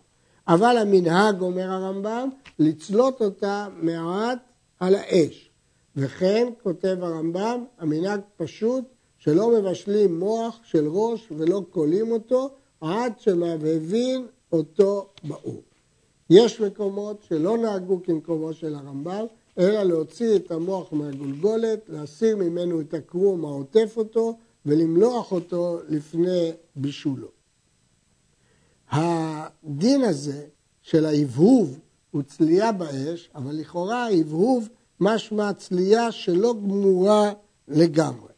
אבל 0.48 0.76
המנהג, 0.76 1.40
אומר 1.40 1.70
הרמב"ם, 1.70 2.28
לצלות 2.58 3.22
אותה 3.22 3.68
מעט 3.82 4.38
על 4.80 4.94
האש. 4.94 5.50
וכן, 5.96 6.48
כותב 6.62 6.96
הרמב"ם, 7.00 7.64
המנהג 7.78 8.20
פשוט 8.36 8.84
שלא 9.18 9.50
מבשלים 9.58 10.18
מוח 10.18 10.58
של 10.64 10.88
ראש 10.88 11.28
ולא 11.36 11.62
כולים 11.70 12.12
אותו 12.12 12.50
עד 12.80 13.12
שמהבהבים 13.18 14.26
אותו 14.52 15.06
באור. 15.24 15.62
יש 16.30 16.60
מקומות 16.60 17.22
שלא 17.28 17.58
נהגו 17.58 18.00
כמקומו 18.02 18.52
של 18.52 18.74
הרמב"ם, 18.74 19.24
אלא 19.58 19.82
להוציא 19.82 20.36
את 20.36 20.50
המוח 20.50 20.92
מהגולגולת, 20.92 21.80
להסיר 21.88 22.36
ממנו 22.36 22.80
את 22.80 22.94
הקרום 22.94 23.44
העוטף 23.44 23.94
אותו 23.96 24.36
ולמלוח 24.66 25.32
אותו 25.32 25.78
לפני 25.88 26.52
בישולו. 26.76 27.39
הדין 28.90 30.04
הזה 30.04 30.44
של 30.82 31.06
ההבהוב 31.06 31.78
הוא 32.10 32.22
צלייה 32.22 32.72
באש, 32.72 33.30
אבל 33.34 33.56
לכאורה 33.56 34.04
ההבהוב 34.04 34.68
משמע 35.00 35.52
צלייה 35.52 36.12
שלא 36.12 36.54
גמורה 36.54 37.32
לגמרי. 37.68 38.30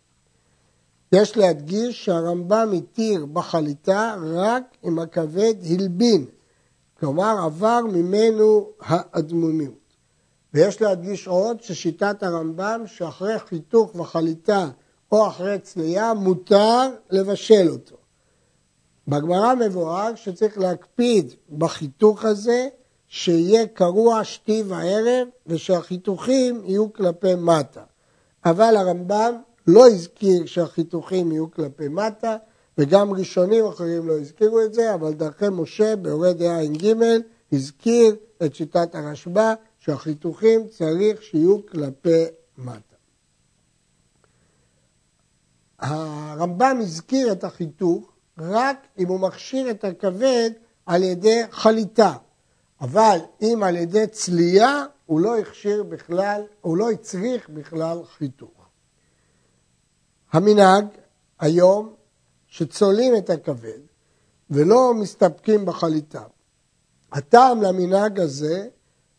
יש 1.13 1.37
להדגיש 1.37 2.05
שהרמב"ם 2.05 2.73
התיר 2.77 3.27
בחליטה 3.27 4.17
רק 4.23 4.77
אם 4.85 4.99
הכבד 4.99 5.55
הלבין, 5.71 6.27
כלומר 7.01 7.39
עבר 7.45 7.81
ממנו 7.93 8.69
האדמומיות. 8.81 9.83
ויש 10.55 10.81
להדגיש 10.81 11.27
עוד 11.27 11.63
ששיטת 11.63 12.23
הרמב"ם 12.23 12.83
שאחרי 12.87 13.39
חיתוך 13.39 13.95
וחליטה 13.97 14.69
או 15.13 15.29
אחרי 15.29 15.59
צלייה 15.59 16.15
מותר 16.15 16.91
לבשל 17.11 17.69
אותו. 17.69 17.97
בגמרא 19.09 19.55
מבואר 19.55 20.15
שצריך 20.15 20.59
להקפיד 20.59 21.35
בחיתוך 21.59 22.25
הזה 22.25 22.69
שיהיה 23.09 23.67
קרוע 23.67 24.25
שתי 24.25 24.63
וערב 24.67 25.29
ושהחיתוכים 25.47 26.63
יהיו 26.65 26.93
כלפי 26.93 27.35
מטה. 27.35 27.83
אבל 28.45 28.77
הרמב"ם 28.77 29.35
לא 29.67 29.87
הזכיר 29.87 30.47
שהחיתוכים 30.47 31.33
יהיו 31.33 31.51
כלפי 31.51 31.89
מטה 31.89 32.37
וגם 32.79 33.13
ראשונים 33.13 33.67
אחרים 33.67 34.09
לא 34.09 34.19
הזכירו 34.19 34.61
את 34.61 34.75
זה, 34.75 34.95
אבל 34.95 35.13
דרכי 35.13 35.45
משה 35.51 35.97
באורי 35.97 36.35
דעה 36.35 36.61
ע"ג 36.61 36.95
הזכיר 37.53 38.17
את 38.45 38.55
שיטת 38.55 38.95
הרשב"א 38.95 39.55
שהחיתוכים 39.79 40.69
צריך 40.69 41.23
שיהיו 41.23 41.67
כלפי 41.67 42.25
מטה. 42.59 42.97
הרמב"ם 45.79 46.79
הזכיר 46.81 47.33
את 47.33 47.45
החיתוך 47.45 48.12
רק 48.39 48.87
אם 48.99 49.09
הוא 49.09 49.21
מכשיר 49.21 49.71
את 49.71 49.85
הכבד 49.85 50.51
על 50.87 51.03
ידי 51.03 51.43
חליטה. 51.51 52.13
אבל 52.81 53.19
אם 53.43 53.63
על 53.63 53.77
ידי 53.77 54.07
צלייה, 54.07 54.85
הוא 55.07 55.21
לא 55.21 55.39
הכשיר 55.39 55.83
בכלל, 55.83 56.43
הוא 56.61 56.77
לא 56.77 56.91
הצריך 56.91 57.49
בכלל 57.49 57.99
חיתוך. 58.05 58.69
המנהג 60.33 60.87
היום 61.41 61.95
שצולעים 62.47 63.17
את 63.17 63.31
הכבד 63.31 63.79
ולא 64.51 64.95
מסתפקים 64.95 65.65
בחליטה. 65.65 66.23
הטעם 67.13 67.63
למנהג 67.63 68.21
הזה 68.21 68.69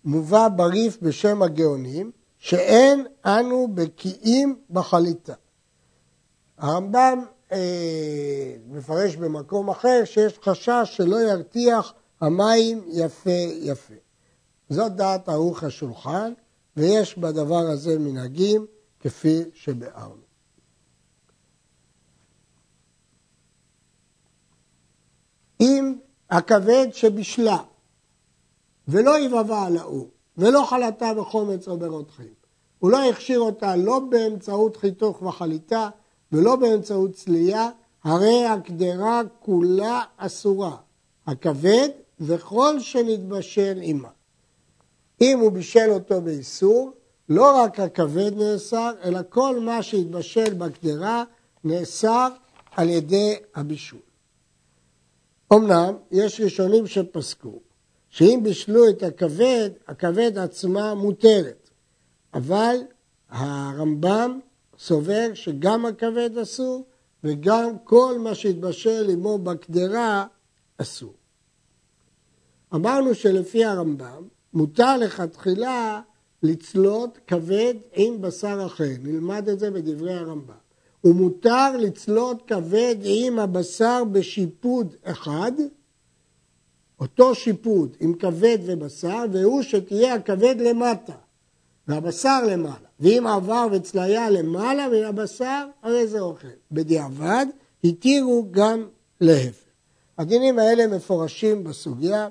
מובא 0.05 0.47
בריף 0.47 0.97
בשם 1.01 1.41
הגאונים, 1.41 2.11
שאין 2.37 3.05
אנו 3.25 3.67
בקיאים 3.73 4.59
בחליטה. 4.69 5.33
הרמב"ם 6.57 7.25
מפרש 8.67 9.15
במקום 9.15 9.69
אחר 9.69 10.01
שיש 10.05 10.39
חשש 10.43 10.83
שלא 10.85 11.21
ירתיח 11.21 11.93
המים 12.21 12.83
יפה 12.87 13.29
יפה. 13.61 13.93
זאת 14.69 14.95
דעת 14.95 15.29
ערוך 15.29 15.63
השולחן, 15.63 16.33
ויש 16.77 17.17
בדבר 17.17 17.67
הזה 17.73 17.99
מנהגים 17.99 18.65
כפי 18.99 19.43
שביארנו. 19.53 20.23
אם 25.61 25.95
הכבד 26.29 26.87
שבשלה 26.91 27.57
ולא 28.87 29.19
יבבה 29.19 29.65
על 29.65 29.77
האור 29.77 30.09
ולא 30.37 30.65
חלתה 30.69 31.13
בחומץ 31.13 31.67
או 31.67 31.77
ברותחים, 31.77 32.33
הוא 32.79 32.91
לא 32.91 33.09
הכשיר 33.09 33.39
אותה 33.39 33.75
לא 33.75 33.99
באמצעות 33.99 34.77
חיתוך 34.77 35.21
וחליטה 35.21 35.89
ולא 36.33 36.55
באמצעות 36.55 37.11
צלייה, 37.11 37.69
הרי 38.03 38.45
הקדרה 38.45 39.21
כולה 39.39 40.01
אסורה, 40.17 40.75
הכבד 41.27 41.89
וכל 42.19 42.79
שנתבשל 42.79 43.79
עמה. 43.81 44.09
אם 45.21 45.39
הוא 45.39 45.51
בישל 45.51 45.89
אותו 45.89 46.21
באיסור, 46.21 46.91
לא 47.29 47.61
רק 47.61 47.79
הכבד 47.79 48.31
נאסר, 48.37 48.91
אלא 49.03 49.19
כל 49.29 49.59
מה 49.59 49.83
שהתבשל 49.83 50.53
בקדרה 50.53 51.23
נאסר 51.63 52.27
על 52.71 52.89
ידי 52.89 53.35
הבישול. 53.55 53.99
אמנם 55.53 55.93
יש 56.11 56.41
ראשונים 56.41 56.87
שפסקו 56.87 57.59
שאם 58.09 58.39
בישלו 58.43 58.89
את 58.89 59.03
הכבד, 59.03 59.69
הכבד 59.87 60.37
עצמה 60.37 60.93
מותרת, 60.95 61.69
אבל 62.33 62.75
הרמב"ם 63.29 64.39
סובר 64.85 65.31
שגם 65.33 65.85
הכבד 65.85 66.37
אסור 66.37 66.85
וגם 67.23 67.69
כל 67.83 68.15
מה 68.19 68.35
שהתבשל 68.35 69.09
עמו 69.09 69.37
בקדרה 69.37 70.25
אסור. 70.77 71.13
אמרנו 72.73 73.15
שלפי 73.15 73.65
הרמב"ם 73.65 74.27
מותר 74.53 74.97
לכתחילה 74.97 76.01
לצלות 76.43 77.17
כבד 77.27 77.73
עם 77.95 78.21
בשר 78.21 78.63
אחר, 78.65 78.89
נלמד 79.03 79.49
את 79.49 79.59
זה 79.59 79.71
בדברי 79.71 80.13
הרמב"ם. 80.13 80.53
ומותר 81.03 81.77
לצלות 81.77 82.47
כבד 82.47 82.95
עם 83.03 83.39
הבשר 83.39 84.03
בשיפוד 84.11 84.95
אחד, 85.03 85.51
אותו 86.99 87.35
שיפוד 87.35 87.97
עם 87.99 88.13
כבד 88.13 88.57
ובשר, 88.65 89.25
והוא 89.31 89.61
שתהיה 89.61 90.13
הכבד 90.13 90.55
למטה 90.59 91.15
והבשר 91.87 92.43
למעלה. 92.47 92.87
ואם 92.99 93.27
עבר 93.27 93.67
וצליה 93.71 94.29
למעלה 94.29 94.87
מן 94.87 95.03
הבשר, 95.03 95.65
הרי 95.83 96.07
זה 96.07 96.19
אוכל. 96.19 96.47
בדיעבד 96.71 97.45
התירו 97.83 98.45
גם 98.51 98.87
להפך. 99.21 99.63
הדינים 100.17 100.59
האלה 100.59 100.87
מפורשים 100.87 101.63
בסוגיה, 101.63 102.27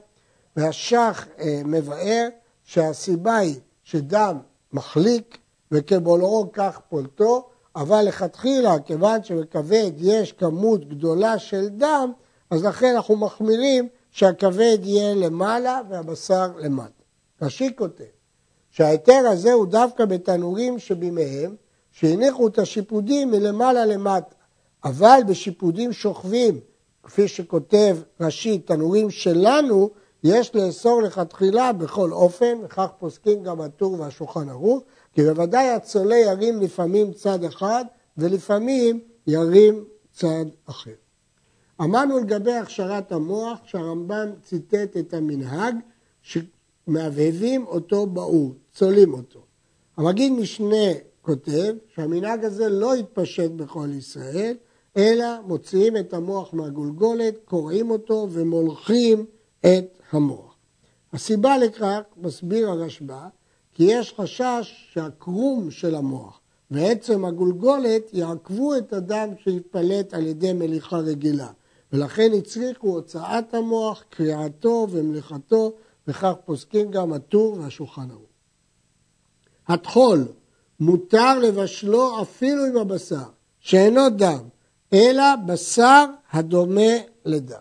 והשח 0.56 1.26
אה, 1.38 1.62
מבאר 1.64 2.28
שהסיבה 2.64 3.36
היא 3.36 3.60
שדם 3.84 4.38
מחליק 4.72 5.38
וכבולעו 5.72 6.50
כך 6.52 6.80
פולטו, 6.88 7.48
אבל 7.76 8.02
לכתחילה, 8.02 8.78
כיוון 8.78 9.24
שבכבד 9.24 9.90
יש 9.98 10.32
כמות 10.32 10.88
גדולה 10.88 11.38
של 11.38 11.68
דם, 11.68 12.12
אז 12.50 12.64
לכן 12.64 12.94
אנחנו 12.96 13.16
מחמירים 13.16 13.88
שהכבד 14.10 14.78
יהיה 14.82 15.14
למעלה 15.14 15.80
והבשר 15.88 16.48
למטה. 16.58 17.02
רש"י 17.42 17.76
כותב 17.76 18.04
שההיתר 18.72 19.22
הזה 19.32 19.52
הוא 19.52 19.66
דווקא 19.66 20.04
בתנורים 20.04 20.78
שבימיהם, 20.78 21.56
שהניחו 21.90 22.48
את 22.48 22.58
השיפודים 22.58 23.30
מלמעלה 23.30 23.86
למטה, 23.86 24.34
אבל 24.84 25.20
בשיפודים 25.26 25.92
שוכבים, 25.92 26.60
כפי 27.02 27.28
שכותב 27.28 27.96
רש"י, 28.20 28.58
תנורים 28.58 29.10
שלנו, 29.10 29.90
יש 30.24 30.54
לאסור 30.54 31.02
לכתחילה 31.02 31.72
בכל 31.72 32.12
אופן, 32.12 32.58
וכך 32.64 32.88
פוסקים 32.98 33.42
גם 33.42 33.60
הטור 33.60 34.00
והשולחן 34.00 34.48
ערוך, 34.48 34.82
כי 35.12 35.22
בוודאי 35.22 35.68
הצולה 35.68 36.16
ירים 36.16 36.60
לפעמים 36.60 37.12
צד 37.12 37.44
אחד 37.44 37.84
ולפעמים 38.16 39.00
ירים 39.26 39.84
צד 40.12 40.44
אחר. 40.66 40.90
אמרנו 41.80 42.18
לגבי 42.18 42.52
הכשרת 42.52 43.12
המוח 43.12 43.58
שהרמב"ם 43.64 44.28
ציטט 44.42 44.96
את 44.96 45.14
המנהג 45.14 45.74
שמהבהבים 46.86 47.66
אותו 47.66 48.06
באור, 48.06 48.54
צולים 48.72 49.14
אותו. 49.14 49.40
המגיד 49.96 50.32
משנה 50.32 50.92
כותב 51.22 51.74
שהמנהג 51.94 52.44
הזה 52.44 52.68
לא 52.68 52.94
התפשט 52.94 53.50
בכל 53.50 53.88
ישראל, 53.98 54.56
אלא 54.96 55.26
מוציאים 55.46 55.96
את 55.96 56.14
המוח 56.14 56.54
מהגולגולת, 56.54 57.34
קורעים 57.44 57.90
אותו 57.90 58.28
ומולכים 58.30 59.26
את 59.60 59.98
המוח. 60.10 60.56
הסיבה 61.12 61.58
לכך, 61.58 62.00
מסביר 62.16 62.68
הרשב"א, 62.70 63.26
כי 63.74 63.84
יש 63.84 64.14
חשש 64.16 64.88
שהקרום 64.92 65.70
של 65.70 65.94
המוח 65.94 66.40
ועצם 66.70 67.24
הגולגולת 67.24 68.02
יעכבו 68.12 68.76
את 68.76 68.92
הדם 68.92 69.28
שיתפלט 69.44 70.14
על 70.14 70.26
ידי 70.26 70.52
מליחה 70.52 70.98
רגילה, 70.98 71.48
ולכן 71.92 72.30
הצריכו 72.38 72.88
הוצאת 72.88 73.54
המוח, 73.54 74.04
קריעתו 74.10 74.86
ומליחתו, 74.90 75.72
וכך 76.08 76.32
פוסקים 76.44 76.90
גם 76.90 77.12
הטור 77.12 77.58
והשולחן 77.60 78.10
ערוך. 78.10 78.32
הטחול 79.68 80.28
מותר 80.80 81.38
לבשלו 81.38 82.22
אפילו 82.22 82.64
עם 82.64 82.76
הבשר, 82.76 83.24
שאינו 83.60 84.10
דם, 84.10 84.48
אלא 84.92 85.24
בשר 85.46 86.04
הדומה 86.32 86.92
לדם. 87.24 87.58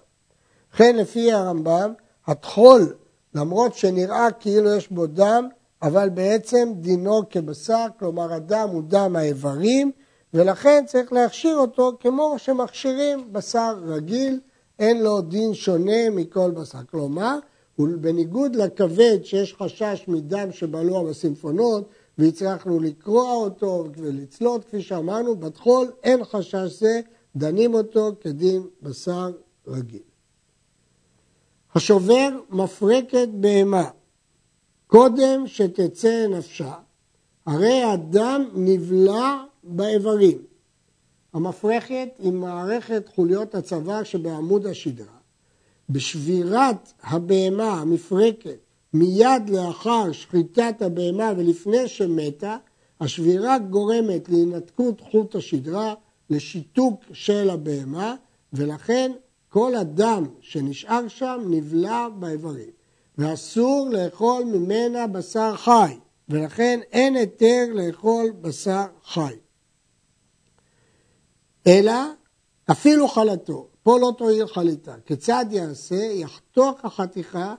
וכן 0.74 0.96
לפי 0.96 1.32
הרמב"ם, 1.32 1.94
הטחול, 2.28 2.96
למרות 3.36 3.74
שנראה 3.74 4.32
כאילו 4.32 4.74
יש 4.74 4.90
בו 4.92 5.08
דם, 5.08 5.48
אבל 5.82 6.10
בעצם 6.10 6.74
דינו 6.76 7.22
כבשר, 7.30 7.86
כלומר 8.00 8.34
הדם 8.34 8.68
הוא 8.72 8.84
דם 8.88 9.16
האיברים, 9.16 9.92
ולכן 10.34 10.84
צריך 10.88 11.14
להכשיר 11.14 11.58
אותו 11.58 11.98
כמו 12.00 12.36
שמכשירים 12.38 13.34
בשר 13.34 13.80
רגיל, 13.86 14.40
אין 14.80 15.04
לו 15.04 15.22
דין 15.22 15.54
שונה 15.54 16.10
מכל 16.12 16.52
בשר. 16.52 16.80
כלומר, 16.92 17.40
בניגוד 18.02 18.56
לכבד 18.56 19.18
שיש 19.24 19.54
חשש 19.54 20.06
מדם 20.08 20.52
שבלוע 20.52 21.10
בסימפונות, 21.10 21.90
והצלחנו 22.18 22.80
לקרוע 22.80 23.34
אותו 23.34 23.86
ולצלות, 23.98 24.66
כפי 24.66 24.82
שאמרנו, 24.82 25.36
בטחול 25.36 25.92
אין 26.04 26.24
חשש 26.24 26.80
זה, 26.80 27.02
דנים 27.36 27.74
אותו 27.74 28.12
כדין 28.22 28.64
בשר 28.82 29.32
רגיל. 29.68 30.02
השובר 31.76 32.30
מפרקת 32.50 33.28
בהמה 33.34 33.90
קודם 34.88 35.48
שתצא 35.48 36.28
נפשה, 36.28 36.74
הרי 37.46 37.84
הדם 37.84 38.50
נבלע 38.54 39.44
באיברים. 39.64 40.38
המפרכת 41.34 42.10
היא 42.20 42.32
מערכת 42.32 43.10
חוליות 43.16 43.56
הצוואר 43.56 44.04
שבעמוד 44.04 44.66
השדרה. 44.66 45.21
בשבירת 45.92 46.94
הבהמה 47.04 47.74
המפרקת 47.74 48.58
מיד 48.94 49.50
לאחר 49.50 50.12
שחיטת 50.12 50.82
הבהמה 50.82 51.32
ולפני 51.38 51.88
שמתה, 51.88 52.58
השבירה 53.02 53.60
גורמת 53.60 54.30
להינתקות 54.30 55.02
חוט 55.02 55.36
השדרה, 55.36 55.94
לשיתוק 56.30 57.02
של 57.14 57.50
הבהמה, 57.50 58.16
ולכן 58.54 59.12
כל 59.50 59.76
הדם 59.76 60.26
שנשאר 60.42 61.08
שם 61.08 61.42
נבלע 61.50 62.08
באיברים. 62.20 62.70
ואסור 63.18 63.90
לאכול 63.92 64.44
ממנה 64.44 65.08
בשר 65.08 65.56
חי, 65.56 65.98
ולכן 66.30 66.80
אין 66.92 67.16
היתר 67.16 67.66
לאכול 67.74 68.32
בשר 68.42 68.86
חי. 69.04 69.36
אלא 71.68 71.94
אפילו 72.72 73.08
חלתו, 73.08 73.71
פה 73.84 74.00
לא 74.00 74.14
תועיל 74.18 74.48
חליטה. 74.48 74.96
כיצד 75.06 75.46
יעשה? 75.50 75.96
יחתוך 75.96 76.86
החתיכה, 76.86 77.56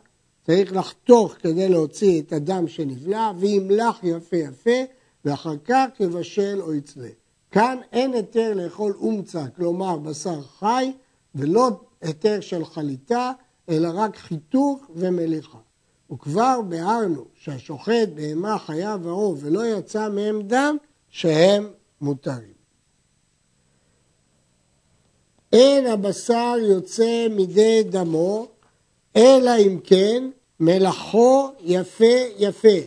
צריך 0.46 0.72
לחתוך 0.76 1.34
כדי 1.38 1.68
להוציא 1.68 2.22
את 2.22 2.32
הדם 2.32 2.68
שנבלע, 2.68 3.32
וימלח 3.38 3.98
יפה 4.02 4.36
יפה, 4.36 4.80
ואחר 5.24 5.54
כך 5.64 5.86
יבשל 6.00 6.58
או 6.60 6.74
יצלה. 6.74 7.08
כאן 7.50 7.78
אין 7.92 8.14
היתר 8.14 8.54
לאכול 8.54 8.96
אומצה, 9.00 9.44
כלומר 9.56 9.96
בשר 9.96 10.42
חי, 10.42 10.92
ולא 11.34 11.70
היתר 12.00 12.40
של 12.40 12.64
חליטה, 12.64 13.32
אלא 13.68 13.88
רק 13.94 14.16
חיתוך 14.16 14.90
ומליחה. 14.94 15.58
וכבר 16.12 16.60
ביארנו 16.68 17.24
שהשוחט 17.34 18.08
בהמה 18.14 18.58
חיה 18.58 18.96
ועוף 19.02 19.38
ולא 19.42 19.66
יצא 19.66 20.08
מהם 20.08 20.42
דם, 20.42 20.76
שהם 21.08 21.70
מותרים. 22.00 22.61
אין 25.52 25.86
הבשר 25.86 26.54
יוצא 26.60 27.26
מידי 27.30 27.82
דמו, 27.82 28.46
אלא 29.16 29.50
אם 29.58 29.78
כן 29.84 30.30
מלאכו 30.60 31.48
יפה 31.60 32.14
יפה, 32.38 32.78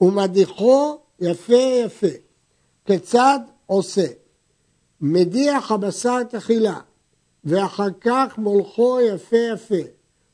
ומדיחו 0.00 0.98
יפה 1.20 1.80
יפה. 1.84 2.06
כיצד 2.86 3.38
עושה? 3.66 4.06
מדיח 5.00 5.72
הבשר 5.72 6.22
תחילה, 6.22 6.80
ואחר 7.44 7.88
כך 8.00 8.38
מולכו 8.38 8.98
יפה 9.00 9.36
יפה, 9.54 9.88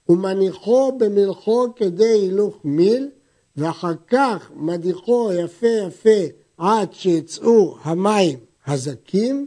ומניחו 0.09 0.93
במלחו 0.99 1.67
כדי 1.77 2.05
הילוך 2.05 2.57
מיל, 2.65 3.09
ואחר 3.57 3.93
כך 4.09 4.51
מדיחו 4.55 5.31
יפה 5.33 5.67
יפה 5.67 6.21
עד 6.59 6.93
שיצאו 6.93 7.77
המים 7.83 8.39
הזקים, 8.67 9.47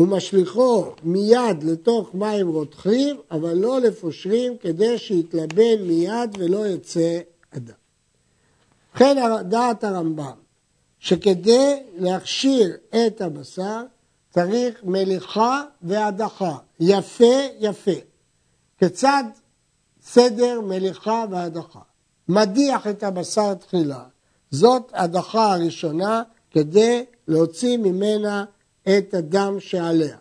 ומשליכו 0.00 0.92
מיד 1.02 1.62
לתוך 1.62 2.14
מים 2.14 2.48
רותחים, 2.48 3.16
אבל 3.30 3.54
לא 3.54 3.80
לפושרים, 3.80 4.56
כדי 4.58 4.98
שיתלבן 4.98 5.82
מיד 5.86 6.36
ולא 6.38 6.66
יצא 6.66 7.18
אדם. 7.56 7.74
ובכן 8.92 9.16
דעת 9.48 9.84
הרמב"ם, 9.84 10.32
שכדי 10.98 11.82
להכשיר 11.98 12.76
את 12.88 13.20
הבשר 13.20 13.82
צריך 14.30 14.84
מליחה 14.84 15.62
והדחה, 15.82 16.56
יפה 16.80 17.34
יפה. 17.58 18.00
כיצד 18.78 19.24
סדר 20.02 20.60
מליחה 20.60 21.24
והדחה? 21.30 21.80
מדיח 22.28 22.86
את 22.86 23.02
הבשר 23.02 23.54
תחילה, 23.54 24.04
זאת 24.50 24.90
הדחה 24.94 25.54
הראשונה 25.54 26.22
כדי 26.50 27.04
להוציא 27.28 27.76
ממנה 27.76 28.44
את 28.98 29.14
הדם 29.14 29.56
שעליה. 29.58 30.16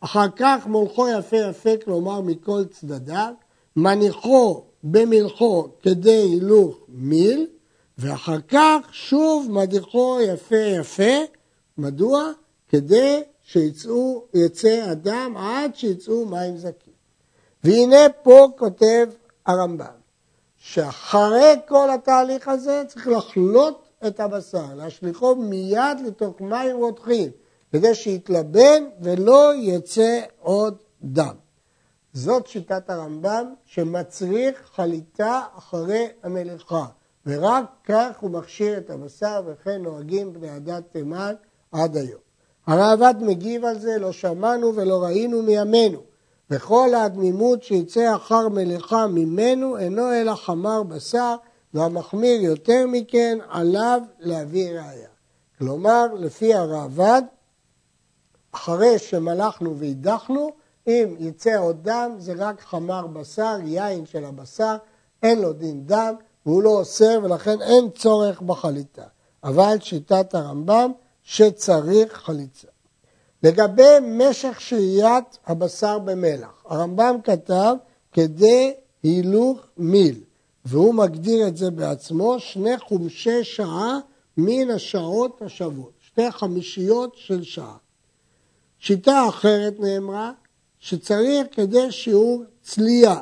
אחר 0.00 0.26
כך 0.36 0.66
מולכו 0.66 1.08
יפה 1.08 1.36
יפה, 1.36 1.70
כלומר 1.84 2.20
מכל 2.20 2.64
צדדיו, 2.70 3.32
מניחו 3.76 4.64
במלחו 4.84 5.68
כדי 5.82 6.10
הילוך 6.10 6.76
מיל, 6.88 7.46
ואחר 7.98 8.40
כך 8.48 8.78
שוב 8.92 9.46
מדיחו 9.50 10.18
יפה 10.20 10.56
יפה, 10.56 11.12
מדוע? 11.78 12.32
כדי 12.68 13.22
שיצא 13.42 14.84
הדם 14.84 15.34
עד 15.36 15.76
שיצאו 15.76 16.26
מים 16.26 16.56
זקים. 16.56 16.94
והנה 17.64 18.08
פה 18.22 18.48
כותב 18.58 19.08
הרמב"ם, 19.46 19.86
שאחרי 20.56 21.54
כל 21.68 21.90
התהליך 21.90 22.48
הזה 22.48 22.82
צריך 22.88 23.08
לחלוט 23.08 23.88
את 24.06 24.20
הבשר, 24.20 24.74
להשליכו 24.76 25.34
מיד 25.34 26.00
לתוך 26.06 26.40
מים 26.40 26.76
רותחים, 26.76 27.30
כדי 27.74 27.94
שיתלבן 27.94 28.84
ולא 29.00 29.52
יצא 29.56 30.20
עוד 30.40 30.76
דם. 31.02 31.34
זאת 32.12 32.46
שיטת 32.46 32.90
הרמב"ם 32.90 33.54
שמצריך 33.64 34.70
חליטה 34.74 35.40
אחרי 35.58 36.08
המלאכה, 36.22 36.84
ורק 37.26 37.64
כך 37.84 38.18
הוא 38.20 38.30
מכשיר 38.30 38.78
את 38.78 38.90
הבשר 38.90 39.42
וכן 39.46 39.82
נוהגים 39.82 40.32
בני 40.32 40.50
הדת 40.50 40.82
תימן 40.92 41.34
עד 41.72 41.96
היום. 41.96 42.20
הרעב"ד 42.66 43.14
מגיב 43.20 43.64
על 43.64 43.78
זה, 43.78 43.98
לא 43.98 44.12
שמענו 44.12 44.74
ולא 44.74 45.02
ראינו 45.02 45.42
מימינו. 45.42 46.00
וכל 46.50 46.94
הדמימות 46.94 47.62
שיצא 47.62 48.16
אחר 48.16 48.48
מלאכה 48.48 49.06
ממנו 49.06 49.78
אינו 49.78 50.12
אלא 50.12 50.34
חמר 50.34 50.82
בשר, 50.82 51.36
והמחמיר 51.74 52.40
יותר 52.40 52.86
מכן 52.88 53.38
עליו 53.48 54.00
להביא 54.20 54.68
ראיה. 54.68 55.08
כלומר, 55.58 56.06
לפי 56.14 56.54
הרעב"ד, 56.54 57.22
אחרי 58.54 58.98
שמלכנו 58.98 59.76
והידחנו, 59.76 60.50
אם 60.86 61.14
יצא 61.18 61.58
עוד 61.58 61.76
דם 61.82 62.14
זה 62.18 62.32
רק 62.36 62.60
חמר 62.60 63.06
בשר, 63.06 63.56
יין 63.64 64.06
של 64.06 64.24
הבשר, 64.24 64.76
אין 65.22 65.42
לו 65.42 65.52
דין 65.52 65.86
דם 65.86 66.14
והוא 66.46 66.62
לא 66.62 66.70
אוסר 66.70 67.18
ולכן 67.22 67.62
אין 67.62 67.90
צורך 67.90 68.42
בחליטה. 68.42 69.04
אבל 69.44 69.76
שיטת 69.80 70.34
הרמב"ם 70.34 70.92
שצריך 71.22 72.12
חליצה. 72.12 72.68
לגבי 73.42 73.96
משך 74.02 74.60
שהיית 74.60 75.38
הבשר 75.46 75.98
במלח, 75.98 76.64
הרמב"ם 76.68 77.16
כתב 77.24 77.74
כדי 78.12 78.74
הילוך 79.02 79.58
מיל, 79.76 80.20
והוא 80.64 80.94
מגדיר 80.94 81.48
את 81.48 81.56
זה 81.56 81.70
בעצמו 81.70 82.36
שני 82.38 82.78
חומשי 82.78 83.44
שעה 83.44 83.98
מן 84.36 84.70
השעות 84.70 85.42
השוות, 85.42 85.92
שתי 86.00 86.30
חמישיות 86.30 87.12
של 87.14 87.42
שעה. 87.42 87.76
שיטה 88.86 89.28
אחרת 89.28 89.80
נאמרה 89.80 90.32
שצריך 90.78 91.46
כדי 91.52 91.92
שיעור 91.92 92.44
צלייה. 92.62 93.20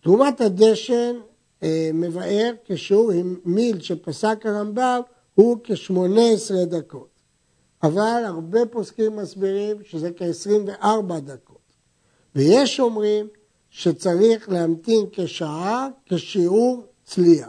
תרומת 0.00 0.40
הדשן 0.40 1.16
אה, 1.62 1.90
מבאר 1.94 2.52
כשיעור 2.64 3.10
מיל 3.44 3.80
שפסק 3.80 4.46
הרמב"ם 4.46 5.00
הוא 5.34 5.56
כ-18 5.64 6.64
דקות. 6.64 7.08
אבל 7.82 8.22
הרבה 8.26 8.66
פוסקים 8.70 9.16
מסבירים 9.16 9.76
שזה 9.84 10.10
כ-24 10.16 11.20
דקות. 11.20 11.72
ויש 12.34 12.80
אומרים 12.80 13.28
שצריך 13.70 14.48
להמתין 14.48 15.06
כשעה 15.12 15.88
כשיעור 16.06 16.86
צלייה. 17.04 17.48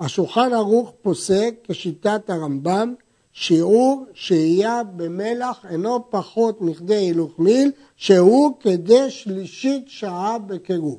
השולחן 0.00 0.52
ערוך 0.52 0.92
פוסק 1.02 1.54
כשיטת 1.68 2.30
הרמב"ם 2.30 2.94
שיעור 3.38 4.06
שהייה 4.14 4.82
במלח 4.96 5.66
אינו 5.70 6.10
פחות 6.10 6.60
מכדי 6.60 6.94
הילוך 6.94 7.38
מיל, 7.38 7.72
שהוא 7.96 8.54
כדי 8.60 9.10
שלישית 9.10 9.84
שעה 9.88 10.38
בקירוב. 10.38 10.98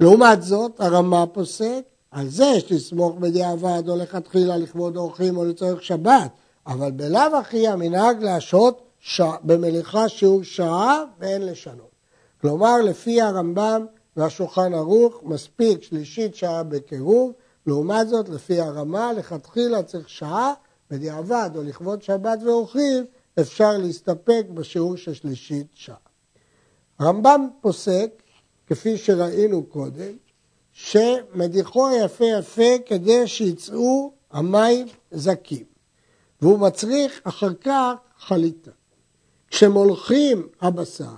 לעומת 0.00 0.42
זאת, 0.42 0.80
הרמה 0.80 1.26
פוסק, 1.26 1.80
על 2.10 2.28
זה 2.28 2.44
יש 2.44 2.72
לסמוך 2.72 3.16
בדיעבד 3.18 3.88
או 3.88 3.96
לכתחילה 3.96 4.56
לכבוד 4.56 4.96
אורחים 4.96 5.36
או 5.36 5.44
לצורך 5.44 5.82
שבת, 5.82 6.30
אבל 6.66 6.90
בלאו 6.90 7.36
הכי 7.36 7.68
המנהג 7.68 8.22
להשהות 8.22 8.82
במליחה 9.42 10.08
שיעור 10.08 10.42
שעה 10.42 11.04
ואין 11.18 11.46
לשנות. 11.46 11.90
כלומר, 12.40 12.82
לפי 12.82 13.20
הרמב"ם 13.20 13.86
והשולחן 14.16 14.74
ערוך, 14.74 15.20
מספיק 15.22 15.82
שלישית 15.82 16.34
שעה 16.34 16.62
בקירוב, 16.62 17.32
לעומת 17.66 18.08
זאת, 18.08 18.28
לפי 18.28 18.60
הרמה, 18.60 19.12
לכתחילה 19.12 19.82
צריך 19.82 20.08
שעה, 20.08 20.52
בדיעבד 20.90 21.50
או 21.56 21.62
לכבוד 21.62 22.02
שבת 22.02 22.38
ואורחים, 22.44 23.04
אפשר 23.40 23.78
להסתפק 23.78 24.46
בשיעור 24.54 24.96
של 24.96 25.14
שלישית 25.14 25.66
שעה. 25.74 25.96
הרמב"ם 26.98 27.48
פוסק, 27.60 28.22
כפי 28.66 28.96
שראינו 28.96 29.62
קודם, 29.66 30.16
שמדיחו 30.72 31.90
יפה 31.90 32.24
יפה 32.24 32.78
כדי 32.86 33.26
שיצאו 33.26 34.12
המים 34.30 34.86
זקים, 35.10 35.64
והוא 36.42 36.58
מצריך 36.58 37.20
אחר 37.24 37.54
כך 37.54 37.92
חליטה. 38.18 38.70
כשמולכים 39.48 40.48
הבשר, 40.60 41.14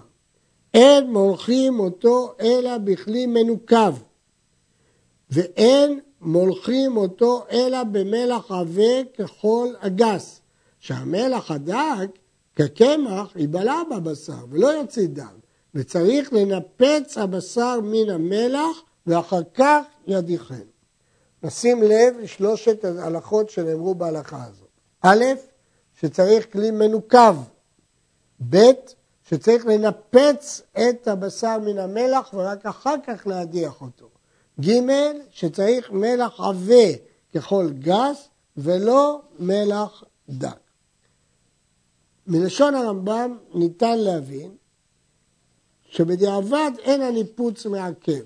אין 0.75 1.13
מולכים 1.13 1.81
אותו 1.81 2.35
אלא 2.41 2.79
בכלי 2.79 3.27
מנוקב, 3.27 3.95
ואין 5.31 6.01
מולכים 6.27 6.97
אותו 6.97 7.45
אלא 7.51 7.85
במלח 7.85 8.51
עבה 8.51 9.05
ככל 9.19 9.69
הגס, 9.81 10.41
שהמלח 10.81 11.51
הדק 11.51 12.09
כקמח 12.57 13.37
ייבלע 13.37 13.83
בבשר 13.91 14.45
ולא 14.51 14.67
יוציא 14.67 15.09
דם, 15.09 15.35
וצריך 15.75 16.33
לנפץ 16.33 17.19
הבשר 17.19 17.81
מן 17.83 18.11
המלח 18.11 18.83
ואחר 19.07 19.41
כך 19.55 19.85
ידיחן. 20.07 20.65
נשים 21.43 21.83
לב 21.83 22.15
לשלושת 22.21 22.85
ההלכות 22.85 23.51
שנאמרו 23.51 23.95
בהלכה 23.95 24.45
הזאת. 24.45 24.69
א', 25.03 25.25
שצריך 26.01 26.53
כלי 26.53 26.71
מנוקב. 26.71 27.37
ב', 28.51 28.71
שצריך 29.29 29.67
לנפץ 29.67 30.63
את 30.73 31.09
הבשר 31.09 31.59
מן 31.59 31.79
המלח 31.79 32.31
ורק 32.35 32.67
אחר 32.67 32.95
כך 33.07 33.27
להדיח 33.27 33.81
אותו. 33.81 34.16
ג', 34.61 34.81
שצריך 35.31 35.91
מלח 35.91 36.41
עבה 36.41 36.93
ככל 37.35 37.71
גס 37.79 38.29
ולא 38.57 39.21
מלח 39.39 40.05
דק. 40.29 40.59
מלשון 42.27 42.75
הרמב"ם 42.75 43.39
ניתן 43.55 43.99
להבין 43.99 44.51
שבדיעבד 45.89 46.71
אין 46.79 47.03
הניפוץ 47.03 47.67
מעכב. 47.67 48.23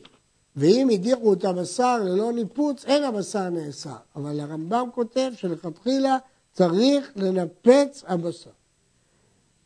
ואם 0.57 0.89
הדיחו 0.93 1.33
את 1.33 1.45
הבשר 1.45 1.99
ללא 2.05 2.33
ניפוץ, 2.33 2.85
אין 2.85 3.05
הבשר 3.05 3.49
נאסר. 3.49 3.97
אבל 4.17 4.41
הרמב"ם 4.41 4.89
כותב 4.95 5.31
שלכתחילה 5.37 6.17
צריך 6.53 7.13
לנפץ 7.17 8.05
הבשר. 8.07 8.51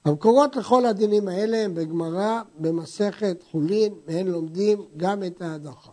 המקורות 0.05 0.57
לכל 0.57 0.87
הדינים 0.87 1.29
האלה 1.29 1.65
הם 1.65 1.75
בגמרא, 1.75 2.43
במסכת 2.59 3.43
חולין, 3.51 3.95
והם 4.07 4.27
לומדים 4.27 4.85
גם 4.97 5.23
את 5.23 5.43
ההדחה. 5.43 5.91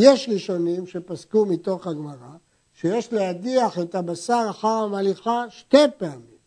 יש 0.00 0.28
ראשונים 0.32 0.86
שפסקו 0.86 1.46
מתוך 1.46 1.86
הגמרא, 1.86 2.36
שיש 2.74 3.12
להדיח 3.12 3.78
את 3.78 3.94
הבשר 3.94 4.46
אחר 4.50 4.68
המליכה 4.68 5.44
שתי 5.50 5.84
פעמים. 5.96 6.38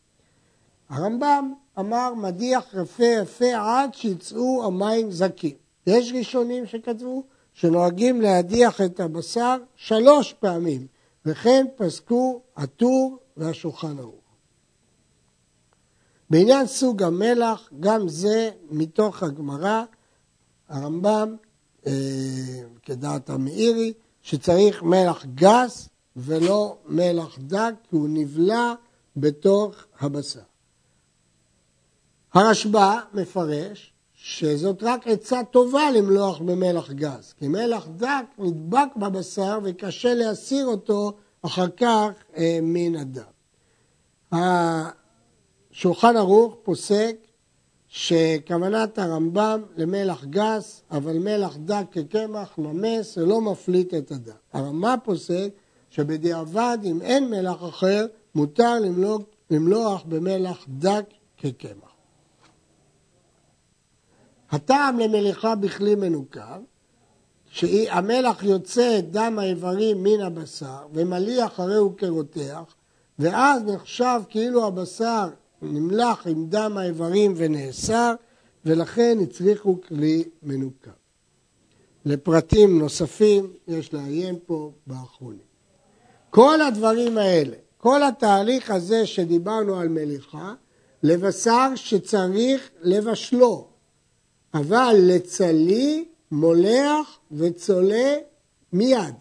הרמב"ם 0.90 1.54
אמר 1.80 2.14
מדיח 2.14 2.74
יפה 2.82 3.04
יפה 3.04 3.46
עד 3.56 3.94
שיצאו 3.94 4.64
המים 4.66 5.12
זקים. 5.12 5.56
יש 5.88 6.14
ראשונים 6.18 6.66
שכתבו 6.66 7.24
שנוהגים 7.54 8.22
להדיח 8.22 8.82
את 8.82 9.00
הבשר 9.00 9.58
שלוש 9.76 10.34
פעמים, 10.34 10.88
וכן 11.26 11.66
פסקו 11.76 12.42
הטור 12.58 13.18
והשולחן 13.38 14.00
ערוך. 14.00 14.16
בעניין 16.30 16.68
סוג 16.68 17.04
המלח, 17.04 17.70
גם 17.80 18.08
זה 18.08 18.50
מתוך 18.70 19.24
הגמרא, 19.24 19.84
הרמב"ם, 20.70 21.36
כדעת 22.84 23.30
המאירי, 23.30 23.94
שצריך 24.22 24.84
מלח 24.84 25.26
גס 25.36 25.90
ולא 26.16 26.78
מלח 26.86 27.40
דק, 27.40 27.74
כי 27.90 27.96
הוא 27.96 28.10
נבלע 28.10 28.74
בתוך 29.18 29.76
הבשר. 30.00 30.42
הרשב"א 32.34 33.00
מפרש 33.14 33.94
שזאת 34.14 34.84
רק 34.84 35.08
עצה 35.08 35.44
טובה 35.52 35.92
למלוח 35.92 36.40
במלח 36.40 36.92
גס, 36.92 37.34
כי 37.40 37.48
מלח 37.48 37.88
דק 37.98 38.26
נדבק 38.38 38.96
בבשר 38.96 39.60
וקשה 39.64 40.14
להסיר 40.14 40.66
אותו 40.66 41.14
אחר 41.42 41.68
כך 41.78 42.10
אה, 42.38 42.60
מן 42.62 42.96
הדם. 42.96 43.24
השולחן 45.72 46.18
ערוך 46.18 46.58
פוסק 46.64 47.16
שכוונת 47.94 49.00
הרמב"ם 49.00 49.62
למלח 49.78 50.26
גס, 50.26 50.82
אבל 50.92 51.18
מלח 51.18 51.58
דק 51.58 51.84
כקמח 51.92 52.54
נמס 52.58 53.18
ולא 53.18 53.42
מפליט 53.42 53.94
את 53.94 54.12
הדם. 54.12 54.34
הרמב"ם 54.54 54.98
פוסק 55.04 55.50
שבדיעבד 55.90 56.78
אם 56.84 57.02
אין 57.02 57.30
מלח 57.30 57.64
אחר 57.64 58.06
מותר 58.36 58.80
למלוח, 58.80 59.22
למלוח 59.50 60.04
במלח 60.08 60.66
דק 60.70 61.06
כקמח. 61.38 61.92
הטעם 64.52 65.00
למליחה 65.00 65.56
בכלי 65.56 65.96
מנוקר, 65.96 66.60
שהמלח 67.50 68.44
יוצא 68.44 69.00
את 69.00 69.12
דם 69.12 69.40
האיברים 69.40 70.04
מן 70.04 70.22
הבשר 70.22 70.88
ומליח 70.94 71.60
הרי 71.60 71.76
הוא 71.76 71.98
כרותח, 71.98 72.76
ואז 73.20 73.64
נחשב 73.64 74.22
כאילו 74.30 74.68
הבשר 74.68 75.30
נמלח 75.62 76.28
עם 76.28 76.46
דם 76.50 76.78
האיברים 76.78 77.34
ונאסר, 77.38 78.14
ולכן 78.66 79.18
הצליחו 79.24 79.78
כלי 79.88 80.24
מנוקר. 80.44 80.92
לפרטים 82.06 82.80
נוספים 82.80 83.54
יש 83.68 83.94
לעיין 83.94 84.36
פה 84.46 84.72
באחרונים. 84.88 85.52
כל 86.30 86.62
הדברים 86.62 87.18
האלה, 87.18 87.56
כל 87.78 88.04
התהליך 88.04 88.72
הזה 88.72 89.06
שדיברנו 89.06 89.76
על 89.76 89.88
מליחה, 89.88 90.54
לבשר 91.04 91.72
שצריך 91.76 92.70
לבשלו, 92.82 93.68
אבל 94.54 94.96
לצלי 94.98 96.06
מולח 96.32 97.20
וצולה 97.32 98.16
מיד. 98.74 99.16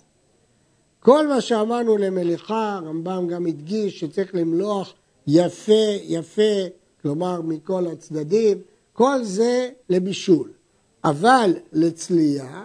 כל 1.00 1.26
מה 1.26 1.40
שאמרנו 1.40 1.96
למליחה, 1.96 2.74
הרמב"ם 2.74 3.26
גם 3.28 3.46
הדגיש 3.46 4.00
שצריך 4.00 4.34
למלוח 4.34 4.94
יפה 5.26 5.96
יפה, 6.02 6.52
כלומר 7.02 7.40
מכל 7.42 7.86
הצדדים, 7.86 8.58
כל 8.92 9.22
זה 9.22 9.70
לבישול. 9.88 10.50
אבל 11.04 11.52
לצלייה, 11.72 12.64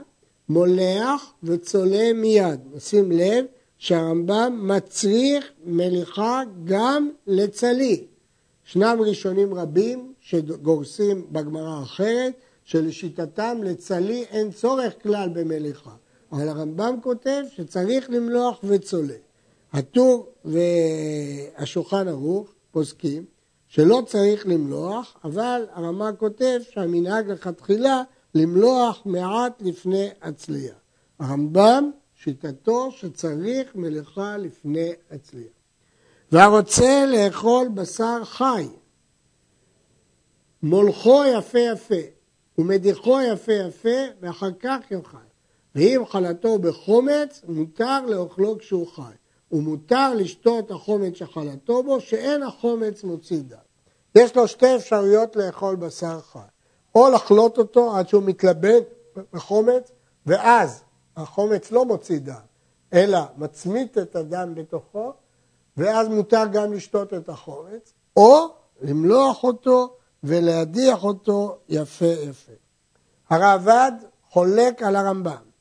מולח 0.49 1.33
וצולה 1.43 2.13
מיד. 2.13 2.59
נשים 2.73 3.11
לב 3.11 3.45
שהרמב"ם 3.77 4.59
מצריך 4.67 5.51
מליחה 5.65 6.41
גם 6.63 7.09
לצלי. 7.27 8.05
ישנם 8.67 8.97
ראשונים 8.99 9.53
רבים 9.53 10.13
שגורסים 10.21 11.25
בגמרא 11.31 11.83
אחרת, 11.83 12.33
שלשיטתם 12.63 13.57
לצלי 13.63 14.23
אין 14.29 14.51
צורך 14.51 14.93
כלל 15.03 15.29
במליחה. 15.33 15.91
אבל 16.31 16.47
הרמב"ם 16.47 16.95
כותב 17.03 17.43
שצריך 17.55 18.09
למלוח 18.09 18.59
וצולה. 18.63 19.24
הטור 19.73 20.27
והשולחן 20.45 22.07
ערוך 22.07 22.53
פוסקים 22.71 23.25
שלא 23.67 24.03
צריך 24.07 24.47
למלוח, 24.47 25.17
אבל 25.23 25.65
הרמב"ם 25.71 26.11
כותב 26.17 26.59
שהמנהג 26.69 27.31
לכתחילה 27.31 28.03
למלוח 28.35 29.01
מעט 29.05 29.61
לפני 29.61 30.09
הצלייה. 30.21 30.75
הרמב"ם 31.19 31.91
שיטתו 32.15 32.91
שצריך 32.91 33.75
מלאכה 33.75 34.37
לפני 34.37 34.91
הצלייה. 35.11 35.49
והרוצה 36.31 37.05
לאכול 37.05 37.67
בשר 37.67 38.23
חי, 38.23 38.67
מולכו 40.63 41.23
יפה 41.37 41.59
יפה 41.59 42.01
ומדיחו 42.57 43.21
יפה 43.21 43.53
יפה 43.53 43.99
ואחר 44.21 44.51
כך 44.59 44.77
יאכל. 44.91 45.17
ואם 45.75 46.03
חלתו 46.07 46.59
בחומץ, 46.59 47.41
מותר 47.47 48.05
לאוכלו 48.05 48.57
כשהוא 48.57 48.87
חי. 48.87 49.01
ומותר 49.51 50.13
לשתות 50.13 50.71
החומץ 50.71 51.13
שחלתו 51.13 51.83
בו, 51.83 52.01
שאין 52.01 52.43
החומץ 52.43 53.03
מוציא 53.03 53.41
דם. 53.47 53.57
יש 54.15 54.35
לו 54.35 54.47
שתי 54.47 54.75
אפשרויות 54.75 55.35
לאכול 55.35 55.75
בשר 55.75 56.19
חי. 56.21 56.39
או 56.95 57.09
לחלוט 57.09 57.57
אותו 57.57 57.95
עד 57.95 58.07
שהוא 58.07 58.23
מתלבט 58.23 58.83
בחומץ, 59.33 59.91
ואז 60.25 60.83
החומץ 61.17 61.71
לא 61.71 61.85
מוציא 61.85 62.19
דם, 62.19 62.45
אלא 62.93 63.19
מצמית 63.37 63.97
את 63.97 64.15
הדם 64.15 64.51
בתוכו, 64.55 65.13
ואז 65.77 66.07
מותר 66.07 66.43
גם 66.51 66.73
לשתות 66.73 67.13
את 67.13 67.29
החומץ, 67.29 67.93
או 68.17 68.47
למלוח 68.81 69.43
אותו 69.43 69.97
ולהדיח 70.23 71.03
אותו 71.03 71.57
יפה 71.69 72.05
יפה. 72.05 72.51
הרעב"ד 73.29 73.91
חולק 74.29 74.83
על 74.83 74.95
הרמב"ם 74.95 75.54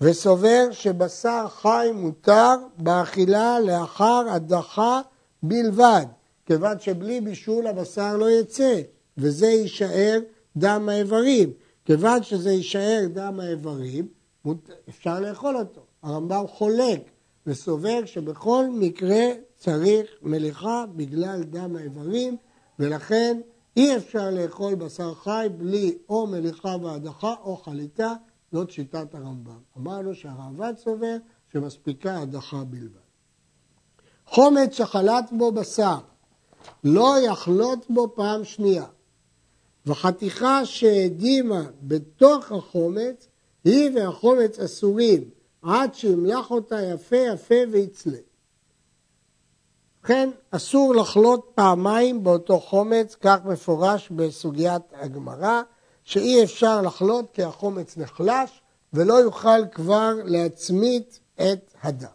וסובר 0.00 0.68
שבשר 0.70 1.46
חי 1.48 1.88
מותר 1.94 2.54
באכילה 2.78 3.60
לאחר 3.60 4.24
הדחה 4.30 5.00
בלבד, 5.42 6.06
כיוון 6.46 6.80
שבלי 6.80 7.20
בישול 7.20 7.66
הבשר 7.66 8.16
לא 8.16 8.30
יצא, 8.30 8.80
וזה 9.18 9.46
יישאר 9.46 10.18
דם 10.56 10.88
האיברים. 10.88 11.52
כיוון 11.84 12.22
שזה 12.22 12.50
יישאר 12.50 13.06
דם 13.12 13.40
האיברים, 13.40 14.08
אפשר 14.88 15.20
לאכול 15.20 15.56
אותו. 15.56 15.80
הרמב"ם 16.02 16.46
חולק 16.46 17.00
וסובר 17.46 18.04
שבכל 18.04 18.64
מקרה 18.72 19.24
צריך 19.56 20.10
מליחה 20.22 20.84
בגלל 20.96 21.42
דם 21.42 21.76
האיברים, 21.76 22.36
ולכן 22.78 23.40
אי 23.76 23.96
אפשר 23.96 24.30
לאכול 24.30 24.74
בשר 24.74 25.14
חי 25.14 25.46
בלי 25.56 25.98
או 26.08 26.26
מליחה 26.26 26.76
והדחה 26.82 27.34
או 27.44 27.56
חליטה, 27.56 28.14
זאת 28.52 28.70
שיטת 28.70 29.14
הרמב"ם. 29.14 29.58
אמרנו 29.78 30.14
שהרעב"ד 30.14 30.74
סובר 30.76 31.16
שמספיקה 31.52 32.18
הדחה 32.18 32.64
בלבד. 32.64 33.06
חומץ 34.26 34.72
שחלט 34.72 35.32
בו 35.32 35.52
בשר, 35.52 35.98
לא 36.84 37.14
יחלוט 37.26 37.86
בו 37.90 38.14
פעם 38.14 38.44
שנייה, 38.44 38.84
וחתיכה 39.86 40.64
שהדימה 40.64 41.62
בתוך 41.82 42.52
החומץ, 42.52 43.28
היא 43.64 43.90
והחומץ 43.94 44.58
אסורים, 44.58 45.30
עד 45.62 45.94
שימלח 45.94 46.50
אותה 46.50 46.82
יפה 46.82 47.16
יפה 47.16 47.54
ויצלה. 47.70 48.18
לכן 50.04 50.30
אסור 50.50 50.94
לחלוט 50.94 51.50
פעמיים 51.54 52.24
באותו 52.24 52.60
חומץ, 52.60 53.16
כך 53.20 53.36
מפורש 53.44 54.10
בסוגיית 54.10 54.82
הגמרא, 54.92 55.62
שאי 56.06 56.44
אפשר 56.44 56.82
לחלוט 56.82 57.24
כי 57.32 57.42
החומץ 57.42 57.96
נחלש 57.96 58.62
ולא 58.92 59.14
יוכל 59.14 59.66
כבר 59.72 60.14
להצמית 60.24 61.20
את 61.34 61.74
הדם. 61.82 62.08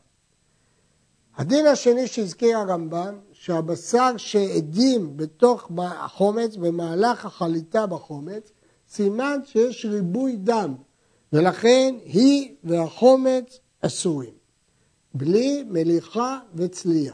הדין 1.37 1.65
השני 1.67 2.07
שהזכיר 2.07 2.57
הרמב"ם, 2.57 3.19
שהבשר 3.31 4.17
שהדים 4.17 5.17
בתוך 5.17 5.71
החומץ 5.77 6.55
במהלך 6.55 7.25
החליטה 7.25 7.87
בחומץ, 7.87 8.51
סימן 8.89 9.39
שיש 9.45 9.85
ריבוי 9.85 10.35
דם, 10.35 10.75
ולכן 11.33 11.95
היא 12.03 12.55
והחומץ 12.63 13.59
אסורים, 13.81 14.33
בלי 15.13 15.63
מליחה 15.67 16.39
וצלייה. 16.55 17.13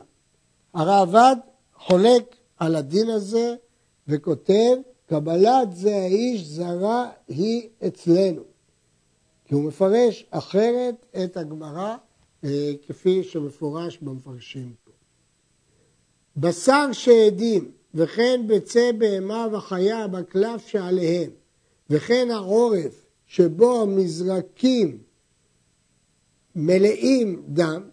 הרעב"ד 0.74 1.36
חולק 1.76 2.36
על 2.58 2.76
הדין 2.76 3.10
הזה 3.10 3.56
וכותב, 4.08 4.78
קבלת 5.10 5.76
זה 5.76 5.96
האיש 5.96 6.42
זרה 6.42 7.10
היא 7.28 7.70
אצלנו. 7.88 8.42
כי 9.46 9.56
הוא 9.56 9.64
מפרש 9.64 10.26
אחרת 10.30 11.06
את 11.24 11.38
הגמרא 11.38 11.96
אה, 12.44 12.72
כפי 12.88 13.24
שמפורש 13.24 13.98
במפרשים 13.98 14.74
פה. 14.84 14.92
בשר 16.38 16.92
שהדים 16.92 17.72
וכן 17.94 18.42
ביצי 18.48 18.92
בהמה 18.98 19.48
וחיה 19.52 20.08
בקלף 20.08 20.68
שעליהם 20.68 21.32
וכן 21.90 22.28
העורף 22.32 23.06
שבו 23.28 23.82
המזרקים 23.82 24.98
מלאים 26.56 27.44
דם, 27.48 27.90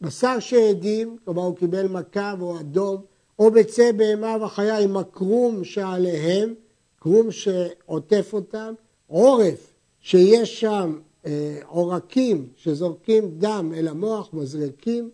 בשר 0.00 0.38
שהדים, 0.38 1.16
כלומר 1.24 1.42
הוא 1.42 1.56
קיבל 1.56 1.88
מכה 1.88 2.34
והוא 2.38 2.60
אדום, 2.60 3.02
או 3.40 3.50
ביצי 3.50 3.92
בהמה 3.92 4.36
וחיה 4.44 4.78
עם 4.78 4.96
הקרום 4.96 5.64
שעליהם, 5.64 6.54
קרום 6.96 7.30
שעוטף 7.30 8.30
אותם, 8.32 8.74
עורף 9.06 9.72
שיש 10.00 10.60
שם 10.60 10.98
אה, 11.26 11.58
עורקים 11.66 12.48
שזורקים 12.56 13.30
דם 13.38 13.72
אל 13.76 13.88
המוח, 13.88 14.30
מזרקים, 14.32 15.10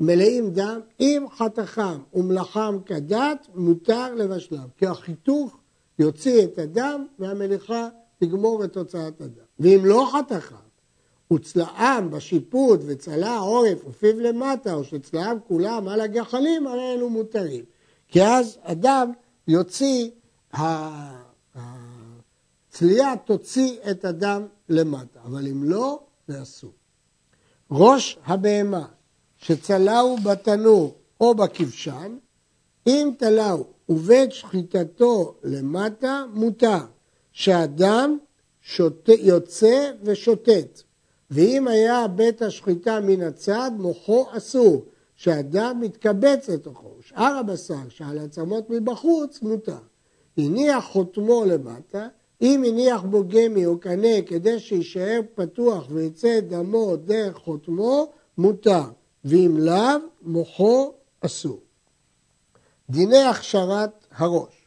מלאים 0.00 0.50
דם, 0.50 0.80
אם 1.00 1.26
חתכם 1.36 1.98
ומלאכם 2.14 2.82
כדת, 2.86 3.46
מותר 3.54 4.14
לבשלם. 4.14 4.68
כי 4.78 4.86
החיתוך 4.86 5.56
יוציא 5.98 6.44
את 6.44 6.58
הדם 6.58 7.06
והמליחה 7.18 7.88
תגמור 8.18 8.64
את 8.64 8.72
תוצאת 8.72 9.20
הדם. 9.20 9.44
ואם 9.60 9.80
לא 9.84 10.10
חתכם, 10.12 10.65
וצלעם 11.32 12.10
בשיפוט 12.10 12.80
וצלע 12.86 13.30
העורף 13.30 13.78
ופיו 13.86 14.20
למטה, 14.20 14.74
או 14.74 14.84
שצלעם 14.84 15.38
כולם 15.48 15.88
על 15.88 16.00
הגחלים, 16.00 16.66
הרי 16.66 16.92
אלו 16.92 17.10
מותרים. 17.10 17.64
כי 18.08 18.22
אז 18.22 18.58
הדם 18.62 19.12
יוציא, 19.48 20.10
הצליעה 22.72 23.16
תוציא 23.24 23.76
את 23.90 24.04
הדם 24.04 24.46
למטה, 24.68 25.20
אבל 25.24 25.48
אם 25.48 25.64
לא, 25.64 26.00
זה 26.28 26.42
אסור. 26.42 26.72
ראש 27.70 28.18
הבהמה 28.24 28.86
שצלעו 29.36 30.16
בתנור 30.16 30.94
או 31.20 31.34
בכבשן, 31.34 32.16
אם 32.86 33.10
תלעו 33.18 33.64
ובית 33.88 34.32
שחיטתו 34.32 35.34
למטה, 35.42 36.24
מותר 36.32 36.78
שהדם 37.32 38.18
שוט... 38.62 39.08
יוצא 39.18 39.90
ושוטט. 40.02 40.82
ואם 41.30 41.68
היה 41.68 42.08
בית 42.08 42.42
השחיטה 42.42 43.00
מן 43.00 43.22
הצד, 43.22 43.70
מוחו 43.78 44.26
אסור, 44.30 44.84
שהדם 45.16 45.78
מתקבץ 45.80 46.48
לתוכו. 46.48 46.96
שאר 47.00 47.36
הבשר 47.36 47.88
שעל 47.88 48.18
עצמות 48.18 48.70
מבחוץ, 48.70 49.42
מותר. 49.42 49.78
הניח 50.38 50.84
חותמו 50.84 51.44
למטה, 51.44 52.08
אם 52.42 52.64
הניח 52.66 53.02
בו 53.02 53.24
גמי 53.28 53.66
או 53.66 53.78
קנה 53.78 54.22
כדי 54.26 54.60
שיישאר 54.60 55.20
פתוח 55.34 55.86
ויצא 55.90 56.40
דמו 56.40 56.96
דרך 56.96 57.36
חותמו, 57.36 58.12
מותר. 58.38 58.84
ואם 59.24 59.56
לאו, 59.58 59.98
מוחו 60.22 60.92
אסור. 61.20 61.60
דיני 62.90 63.22
הכשרת 63.22 64.06
הראש. 64.16 64.66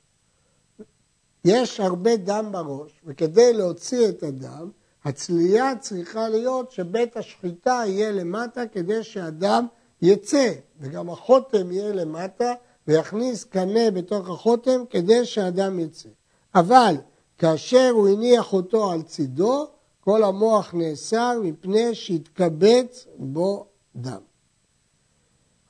יש 1.46 1.80
הרבה 1.80 2.16
דם 2.16 2.50
בראש, 2.52 2.92
וכדי 3.06 3.54
להוציא 3.54 4.10
את 4.10 4.24
הדם, 4.24 4.70
הצלייה 5.06 5.76
צריכה 5.80 6.30
להיות 6.30 6.72
שבית 6.72 7.18
השחיטה 7.18 7.82
יהיה 7.86 8.12
למטה 8.12 8.66
כדי 8.68 9.04
שהדם 9.04 9.66
יצא, 10.02 10.54
וגם 10.80 11.10
החותם 11.10 11.72
יהיה 11.72 11.94
למטה 11.94 12.54
ויכניס 12.88 13.44
קנה 13.44 13.92
בתוך 13.92 14.30
החותם 14.30 14.84
כדי 14.90 15.26
שהדם 15.26 15.80
יצא. 15.80 16.10
אבל 16.56 16.96
כאשר 17.38 17.90
הוא 17.94 18.08
הניח 18.08 18.54
אותו 18.54 18.92
על 18.92 19.02
צידו, 19.02 19.68
כל 20.00 20.24
המוח 20.24 20.74
נאסר 20.74 21.40
מפני 21.44 21.96
שהתקבץ 21.96 23.08
בו 23.18 23.66
דם. 23.96 24.22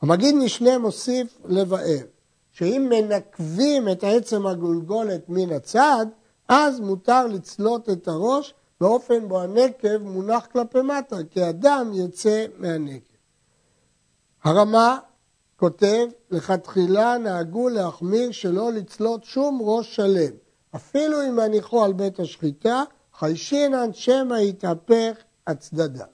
המגיד 0.02 0.36
משנה 0.36 0.78
מוסיף 0.78 1.38
לבאר, 1.46 2.06
שאם 2.52 2.88
מנקבים 2.90 3.90
את 3.90 4.04
עצם 4.04 4.48
הגולגולת 4.48 5.30
מן 5.30 5.52
הצד, 5.52 6.06
אז 6.48 6.80
מותר 6.80 7.28
לצלות 7.28 7.90
את 7.90 8.08
הראש 8.08 8.54
באופן 8.82 9.28
בו 9.28 9.42
הנקב 9.42 9.98
מונח 9.98 10.46
כלפי 10.52 10.82
מטה, 10.82 11.16
כי 11.30 11.44
הדם 11.44 11.92
יוצא 11.94 12.46
מהנקב. 12.58 13.16
הרמה 14.44 15.00
כותב, 15.56 16.08
לכתחילה 16.32 17.18
נהגו 17.18 17.70
להחמיר 17.70 18.32
שלא 18.32 18.72
לצלות 18.72 19.24
שום 19.24 19.60
ראש 19.62 19.96
שלם, 19.96 20.32
אפילו 20.76 21.28
אם 21.28 21.36
מניחו 21.36 21.84
על 21.84 21.94
בית 21.94 22.20
השחיטה, 22.20 22.84
חיישינן 23.14 23.94
שמא 23.94 24.36
יתהפך 24.36 25.18
הצדדה. 25.48 26.06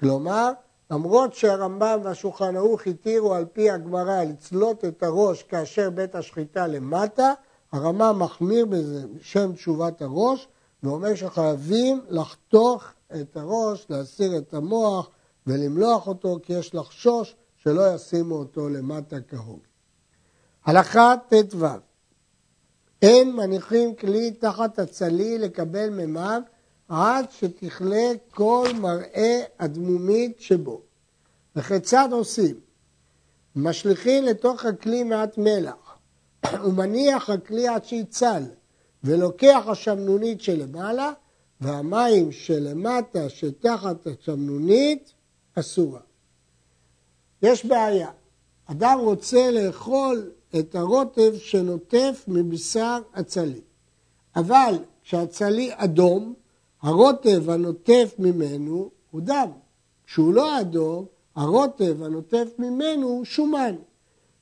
כלומר, 0.00 0.52
למרות 0.90 1.34
שהרמב"ם 1.34 2.00
והשולחן 2.02 2.56
ערוך 2.56 2.86
התירו 2.86 3.34
על 3.34 3.44
פי 3.44 3.70
הגמרא 3.70 4.24
לצלות 4.24 4.84
את 4.84 5.02
הראש 5.02 5.42
כאשר 5.42 5.90
בית 5.90 6.14
השחיטה 6.14 6.66
למטה, 6.66 7.32
הרמב"ם 7.72 8.18
מחמיר 8.18 8.66
בזה 8.66 9.06
בשם 9.16 9.52
תשובת 9.52 10.02
הראש, 10.02 10.48
ואומר 10.82 11.14
שחייבים 11.14 12.00
לחתוך 12.08 12.84
את 13.20 13.36
הראש, 13.36 13.86
להסיר 13.90 14.38
את 14.38 14.54
המוח 14.54 15.10
ולמלוח 15.46 16.06
אותו, 16.06 16.38
כי 16.42 16.52
יש 16.52 16.74
לחשוש 16.74 17.36
שלא 17.56 17.94
ישימו 17.94 18.34
אותו 18.34 18.68
למטה 18.68 19.16
כהוג. 19.28 19.60
הלכה 20.64 21.14
ט"ו 21.28 21.66
אין 23.02 23.32
מניחים 23.32 23.94
כלי 23.94 24.30
תחת 24.30 24.78
הצלי 24.78 25.38
לקבל 25.38 25.90
מימיו 25.90 26.42
עד 26.88 27.30
שתכלה 27.30 28.12
כל 28.30 28.68
מראה 28.80 29.40
הדמומית 29.58 30.40
שבו. 30.40 30.80
וכיצד 31.56 32.08
עושים? 32.12 32.60
משליכים 33.56 34.24
לתוך 34.24 34.64
הכלי 34.64 35.04
מעט 35.04 35.38
מלח 35.38 35.98
ומניח 36.64 37.30
הכלי 37.30 37.68
עד 37.68 37.84
שיצל 37.84 38.42
ולוקח 39.04 39.62
השמנונית 39.66 40.40
שלמעלה 40.40 41.12
והמים 41.60 42.32
שלמטה 42.32 43.28
שתחת 43.28 44.06
השמנונית 44.06 45.12
אסורה. 45.54 46.00
יש 47.42 47.66
בעיה, 47.66 48.10
אדם 48.66 48.98
רוצה 48.98 49.50
לאכול 49.50 50.30
את 50.58 50.74
הרוטב 50.74 51.32
שנוטף 51.38 52.24
מבשר 52.28 52.98
הצלי, 53.14 53.60
אבל 54.36 54.74
כשהצלי 55.04 55.70
אדום, 55.74 56.34
הרוטב 56.82 57.50
הנוטף 57.50 58.14
ממנו 58.18 58.90
הוא 59.10 59.20
דם. 59.20 59.50
כשהוא 60.06 60.34
לא 60.34 60.60
אדום, 60.60 61.06
הרוטב 61.36 62.02
הנוטף 62.02 62.48
ממנו 62.58 63.08
הוא 63.08 63.24
שומן. 63.24 63.74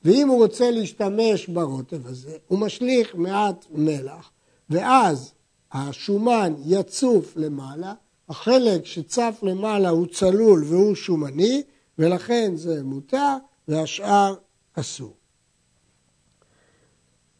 ואם 0.04 0.28
הוא 0.28 0.42
רוצה 0.44 0.70
להשתמש 0.70 1.46
ברוטב 1.46 2.06
הזה, 2.06 2.36
הוא 2.48 2.58
משליך 2.58 3.14
מעט 3.14 3.64
מלח, 3.70 4.30
ואז 4.70 5.33
השומן 5.72 6.54
יצוף 6.64 7.37
למעלה, 7.37 7.94
החלק 8.28 8.87
שצף 8.87 9.38
למעלה 9.42 9.88
הוא 9.88 10.07
צלול 10.07 10.64
והוא 10.64 10.94
שומני, 10.94 11.62
ולכן 11.98 12.52
זה 12.57 12.83
מותר, 12.83 13.37
והשאר 13.68 14.35
אסור. 14.74 15.14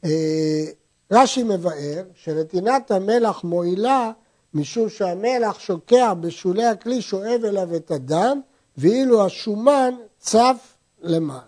אה, 0.05 0.64
רש"י 1.11 1.43
מבאר 1.43 2.05
שנתינת 2.14 2.91
המלח 2.91 3.45
מועילה 3.45 4.12
משום 4.55 4.88
שהמלח 4.88 5.59
שוקע 5.59 6.14
בשולי 6.14 6.64
הכלי, 6.64 7.03
שואב 7.03 7.45
אליו 7.45 7.77
את 7.77 7.91
הדם, 7.91 8.41
ואילו 8.77 9.27
השומן 9.27 9.95
צף 10.19 10.77
למעלה. 11.03 11.43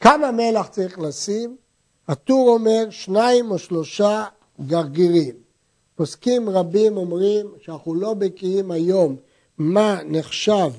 כמה 0.00 0.30
מלח 0.30 0.66
צריך 0.66 0.98
לשים? 0.98 1.56
הטור 2.08 2.48
אומר 2.48 2.90
שניים 2.90 3.50
או 3.50 3.58
שלושה 3.58 4.24
גרגירים. 4.60 5.34
פוסקים 5.94 6.50
רבים 6.50 6.96
אומרים 6.96 7.46
שאנחנו 7.60 7.94
לא 7.94 8.14
בקיאים 8.14 8.70
היום 8.70 9.16
מה 9.58 10.00
נחשב 10.06 10.70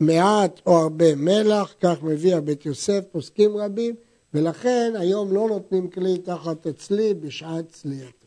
מעט 0.00 0.60
או 0.66 0.78
הרבה 0.78 1.14
מלח, 1.14 1.74
כך 1.80 2.02
מביא 2.02 2.36
הבית 2.36 2.66
יוסף, 2.66 3.04
פוסקים 3.12 3.56
רבים, 3.56 3.94
ולכן 4.34 4.92
היום 4.98 5.32
לא 5.32 5.48
נותנים 5.48 5.90
כלי 5.90 6.18
תחת 6.18 6.66
הצלי 6.66 7.14
בשעת 7.14 7.68
צלייתו. 7.68 8.26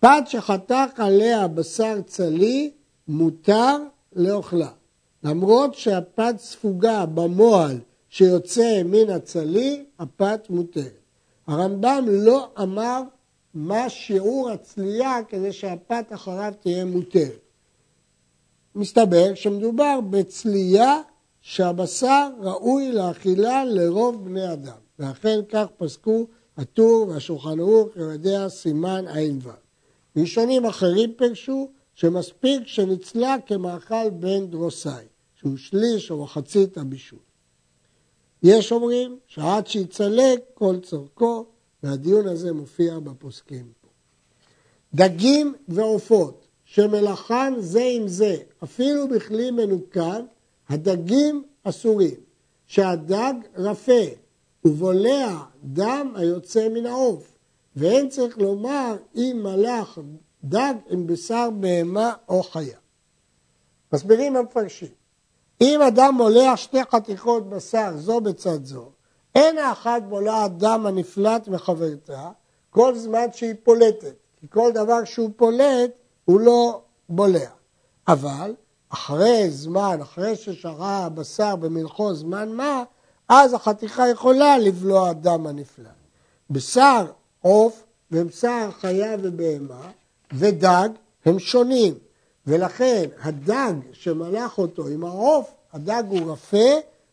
פת 0.00 0.22
שחתך 0.26 0.90
עליה 0.96 1.48
בשר 1.48 2.00
צלי, 2.06 2.70
מותר 3.08 3.76
לאוכלה. 4.12 4.70
למרות 5.24 5.74
שהפת 5.74 6.34
ספוגה 6.38 7.06
במועל 7.06 7.78
שיוצא 8.08 8.82
מן 8.84 9.10
הצלי, 9.10 9.84
הפת 9.98 10.46
מותרת. 10.50 10.98
הרמב"ם 11.46 12.04
לא 12.08 12.48
אמר 12.62 13.02
מה 13.54 13.88
שיעור 13.88 14.50
הצלייה 14.50 15.18
כדי 15.28 15.52
שהפת 15.52 16.04
אחריו 16.10 16.52
תהיה 16.60 16.84
מותרת. 16.84 17.40
מסתבר 18.74 19.34
שמדובר 19.34 20.00
בצלייה 20.10 21.00
שהבשר 21.40 22.28
ראוי 22.40 22.92
לאכילה 22.92 23.64
לרוב 23.64 24.24
בני 24.24 24.52
אדם, 24.52 24.78
ואכן 24.98 25.40
כך 25.48 25.66
פסקו 25.76 26.26
הטור 26.56 27.08
והשולחן 27.08 27.60
ערוך 27.60 27.96
יודע 27.96 28.48
סימן 28.48 29.04
ע"ו. 29.08 29.50
ראשונים 30.16 30.66
אחרים 30.66 31.12
פירשו 31.16 31.70
שמספיק 31.94 32.66
שנצלה 32.66 33.36
כמאכל 33.46 34.10
בן 34.10 34.46
דרוסאי, 34.46 35.04
שהוא 35.34 35.56
שליש 35.56 36.10
או 36.10 36.22
מחצית 36.22 36.78
הבישול. 36.78 37.18
יש 38.42 38.72
אומרים 38.72 39.18
שעד 39.26 39.66
שיצלק 39.66 40.40
כל 40.54 40.76
צורכו, 40.82 41.46
והדיון 41.82 42.26
הזה 42.26 42.52
מופיע 42.52 42.98
בפוסקים 42.98 43.72
פה. 43.80 43.88
דגים 44.94 45.54
ועופות 45.68 46.46
שמלאכן 46.64 47.60
זה 47.60 47.82
עם 47.84 48.08
זה, 48.08 48.36
אפילו 48.64 49.08
בכלי 49.08 49.50
מנוקד, 49.50 50.22
הדגים 50.68 51.44
אסורים. 51.64 52.28
שהדג 52.68 53.34
רפה 53.56 54.02
ובולע 54.64 55.38
דם 55.64 56.12
היוצא 56.16 56.68
מן 56.68 56.86
העוף, 56.86 57.32
ואין 57.76 58.08
צריך 58.08 58.38
לומר 58.38 58.96
אם 59.14 59.40
מלאך 59.42 59.98
דג 60.44 60.74
עם 60.90 61.06
בשר 61.06 61.48
בהמה 61.60 62.12
או 62.28 62.42
חיה. 62.42 62.78
מסבירים 63.92 64.36
המפרשים, 64.36 64.88
אם 65.60 65.80
אדם 65.82 66.14
מולח 66.14 66.56
שתי 66.56 66.78
חתיכות 66.90 67.48
בשר 67.48 67.96
זו 67.96 68.20
בצד 68.20 68.64
זו, 68.64 68.90
אין 69.38 69.58
האחת 69.58 70.02
בולעת 70.08 70.58
דם 70.58 70.86
הנפלט 70.86 71.48
מחברתה 71.48 72.28
כל 72.70 72.98
זמן 72.98 73.26
שהיא 73.32 73.54
פולטת, 73.64 74.14
כי 74.40 74.46
כל 74.50 74.70
דבר 74.74 75.04
שהוא 75.04 75.30
פולט 75.36 75.90
הוא 76.24 76.40
לא 76.40 76.80
בולע. 77.08 77.50
אבל 78.08 78.54
אחרי 78.88 79.50
זמן, 79.50 79.98
אחרי 80.02 80.36
ששרה 80.36 81.04
הבשר 81.04 81.56
במלחו 81.56 82.14
זמן 82.14 82.52
מה, 82.52 82.82
אז 83.28 83.54
החתיכה 83.54 84.08
יכולה 84.08 84.58
לבלוע 84.58 85.12
דם 85.12 85.46
הנפלט. 85.46 85.86
בשר 86.50 87.06
עוף 87.40 87.84
ובשר 88.10 88.70
חיה 88.80 89.16
ובהמה 89.22 89.90
ודג 90.32 90.88
הם 91.24 91.38
שונים, 91.38 91.94
ולכן 92.46 93.04
הדג 93.22 93.72
שמלח 93.92 94.58
אותו 94.58 94.86
עם 94.86 95.04
העוף, 95.04 95.50
הדג 95.72 96.02
הוא 96.08 96.32
רפה 96.32 96.68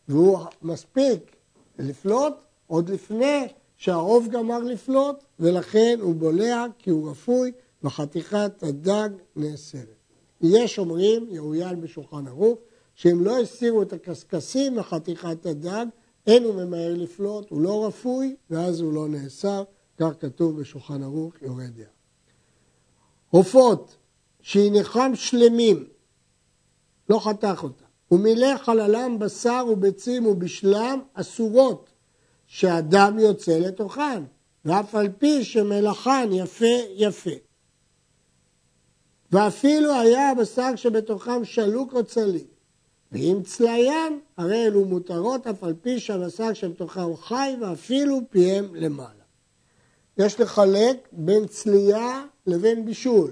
והוא 0.07 0.39
מספיק 0.61 1.34
לפלוט 1.79 2.33
עוד 2.67 2.89
לפני 2.89 3.47
שהעוף 3.77 4.27
גמר 4.27 4.59
לפלוט, 4.59 5.23
ולכן 5.39 5.97
הוא 6.01 6.15
בולע 6.15 6.65
כי 6.79 6.89
הוא 6.89 7.09
רפוי 7.09 7.51
וחתיכת 7.83 8.63
הדג 8.63 9.09
נאסרת. 9.35 9.95
יש 10.41 10.79
אומרים, 10.79 11.27
יאויין 11.29 11.81
בשולחן 11.81 12.27
ערוך, 12.27 12.59
שאם 12.95 13.23
לא 13.23 13.39
הסירו 13.39 13.81
את 13.81 13.93
הקשקשים 13.93 14.75
מחתיכת 14.75 15.45
הדג, 15.45 15.85
אין 16.27 16.43
הוא 16.43 16.55
ממהר 16.55 16.93
לפלוט, 16.93 17.49
הוא 17.49 17.61
לא 17.61 17.85
רפוי, 17.87 18.35
ואז 18.49 18.81
הוא 18.81 18.93
לא 18.93 19.07
נאסר, 19.07 19.63
כך 19.97 20.11
כתוב 20.19 20.59
בשולחן 20.59 21.03
ערוך 21.03 21.33
יורה 21.41 21.65
דעה. 21.67 21.87
עופות 23.29 23.97
שהניחם 24.41 25.11
שלמים, 25.15 25.87
לא 27.09 27.19
חתך 27.19 27.59
אותם, 27.63 27.84
ומילא 28.11 28.57
חללם 28.57 29.19
בשר 29.19 29.65
וביצים 29.71 30.25
ובשלם 30.25 30.99
אסורות, 31.13 31.89
שהדם 32.47 33.19
יוצא 33.19 33.57
לתוכן, 33.57 34.23
ואף 34.65 34.95
על 34.95 35.09
פי 35.17 35.43
שמלאכן 35.43 36.29
יפה 36.31 36.75
יפה. 36.95 37.31
ואפילו 39.31 39.93
היה 39.93 40.29
הבשר 40.29 40.75
שבתוכם 40.75 41.45
שלוק 41.45 41.93
או 41.93 42.03
צליל. 42.03 42.47
ואם 43.11 43.39
צליין, 43.43 44.19
הרי 44.37 44.65
אלו 44.65 44.85
מותרות 44.85 45.47
אף 45.47 45.63
על 45.63 45.73
פי 45.81 45.99
שהבשר 45.99 46.53
שבתוכם 46.53 47.15
חי 47.15 47.55
ואפילו 47.61 48.21
פיהם 48.29 48.75
למעלה. 48.75 49.09
יש 50.17 50.39
לחלק 50.39 51.07
בין 51.11 51.47
צלייה 51.47 52.25
לבין 52.47 52.85
בישול. 52.85 53.31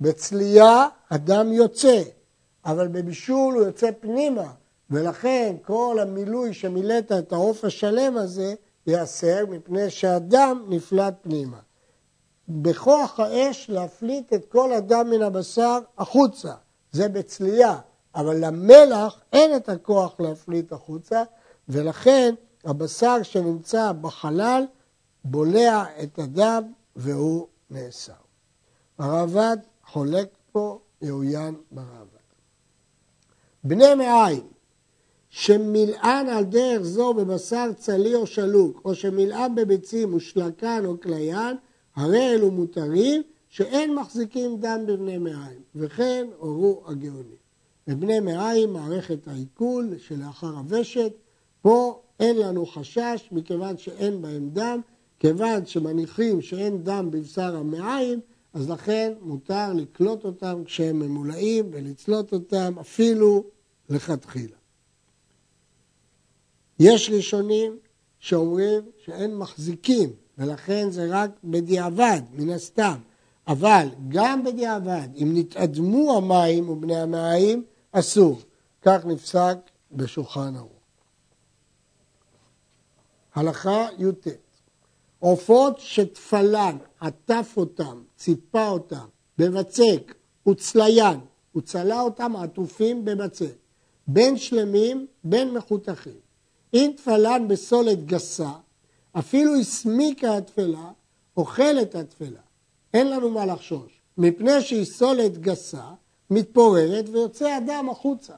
בצלייה 0.00 0.88
הדם 1.10 1.52
יוצא, 1.52 2.02
אבל 2.64 2.88
בבישול 2.88 3.54
הוא 3.54 3.64
יוצא 3.64 3.90
פנימה, 4.00 4.52
ולכן 4.90 5.56
כל 5.62 5.98
המילוי 6.02 6.54
שמילאת 6.54 7.12
את 7.12 7.32
העוף 7.32 7.64
השלם 7.64 8.16
הזה 8.16 8.54
ייאסר 8.86 9.46
מפני 9.48 9.90
שהדם 9.90 10.64
נפלט 10.68 11.14
פנימה. 11.22 11.58
בכוח 12.48 13.20
האש 13.20 13.70
להפליט 13.70 14.32
את 14.32 14.46
כל 14.48 14.72
הדם 14.72 15.06
מן 15.10 15.22
הבשר 15.22 15.78
החוצה, 15.98 16.52
זה 16.92 17.08
בצלייה, 17.08 17.78
אבל 18.14 18.46
למלח 18.46 19.20
אין 19.32 19.56
את 19.56 19.68
הכוח 19.68 20.20
להפליט 20.20 20.72
החוצה, 20.72 21.22
ולכן 21.68 22.34
הבשר 22.64 23.22
שנמצא 23.22 23.92
בחלל 23.92 24.64
בולע 25.24 25.84
את 26.02 26.18
הדם 26.18 26.62
והוא 26.96 27.46
נאסר. 27.70 28.12
הרעב"ד 28.98 29.56
חולק 29.86 30.28
פה 30.52 30.78
יאוין 31.02 31.54
ברעב"ד. 31.70 31.99
בני 33.64 33.94
מעיים 33.94 34.42
שמילאן 35.30 36.26
על 36.30 36.44
דרך 36.44 36.82
זו 36.82 37.14
בבשר 37.14 37.72
צלי 37.76 38.14
או 38.14 38.26
שלוק, 38.26 38.80
או 38.84 38.94
שמילאן 38.94 39.54
בביצים 39.54 40.14
ושלקן 40.14 40.82
או 40.86 41.00
כליין, 41.00 41.56
הרי 41.96 42.34
אלו 42.34 42.50
מותרים 42.50 43.22
שאין 43.48 43.94
מחזיקים 43.94 44.56
דם 44.60 44.80
בבני 44.86 45.18
מעיים, 45.18 45.60
וכן 45.74 46.26
הורו 46.38 46.82
הגאונים. 46.86 47.40
בבני 47.86 48.20
מעיים 48.20 48.72
מערכת 48.72 49.28
העיכול 49.28 49.98
שלאחר 49.98 50.46
הוושת, 50.46 51.12
פה 51.62 52.00
אין 52.20 52.36
לנו 52.36 52.66
חשש 52.66 53.28
מכיוון 53.32 53.76
שאין 53.76 54.22
בהם 54.22 54.50
דם, 54.52 54.80
כיוון 55.18 55.66
שמניחים 55.66 56.42
שאין 56.42 56.84
דם 56.84 57.08
בבשר 57.10 57.56
המעיים, 57.56 58.20
אז 58.54 58.70
לכן 58.70 59.12
מותר 59.20 59.72
לקלוט 59.72 60.24
אותם 60.24 60.62
כשהם 60.64 60.98
ממולאים 60.98 61.70
ולצלוט 61.72 62.32
אותם 62.32 62.74
אפילו 62.80 63.44
לכתחילה. 63.88 64.56
יש 66.78 67.10
ראשונים 67.10 67.78
שאומרים 68.18 68.82
שאין 69.04 69.36
מחזיקים 69.36 70.10
ולכן 70.38 70.90
זה 70.90 71.06
רק 71.10 71.30
בדיעבד, 71.44 72.20
מן 72.32 72.50
הסתם. 72.50 72.96
אבל 73.46 73.88
גם 74.08 74.44
בדיעבד, 74.44 75.08
אם 75.16 75.30
נתאדמו 75.34 76.16
המים 76.16 76.68
ובני 76.68 76.96
המים, 76.96 77.64
אסור. 77.92 78.38
כך 78.82 79.04
נפסק 79.04 79.56
בשולחן 79.92 80.56
ערוך. 80.56 80.72
הלכה 83.34 83.86
י"ט 83.98 84.26
עופות 85.18 85.78
שתפלן 85.78 86.76
עטף 87.00 87.52
אותם, 87.56 88.02
ציפה 88.20 88.68
אותם, 88.68 89.06
בבצק 89.38 90.14
וצליין, 90.48 91.20
הוא 91.52 91.62
צלה 91.62 92.00
אותם 92.00 92.36
עטופים 92.36 93.04
בבצק, 93.04 93.54
בין 94.06 94.38
שלמים 94.38 95.06
בין 95.24 95.50
מחותכים. 95.50 96.20
אם 96.74 96.90
תפלן 96.96 97.48
בסולת 97.48 98.06
גסה, 98.06 98.50
אפילו 99.12 99.54
הסמיקה 99.54 100.36
התפלה, 100.36 100.90
אוכלת 101.36 101.94
התפלה. 101.94 102.40
אין 102.94 103.10
לנו 103.10 103.30
מה 103.30 103.46
לחשוש, 103.46 104.00
מפני 104.18 104.62
שהיא 104.62 104.84
סולת 104.84 105.38
גסה, 105.38 105.90
מתפוררת 106.30 107.08
ויוצא 107.08 107.48
הדם 107.48 107.88
החוצה. 107.90 108.34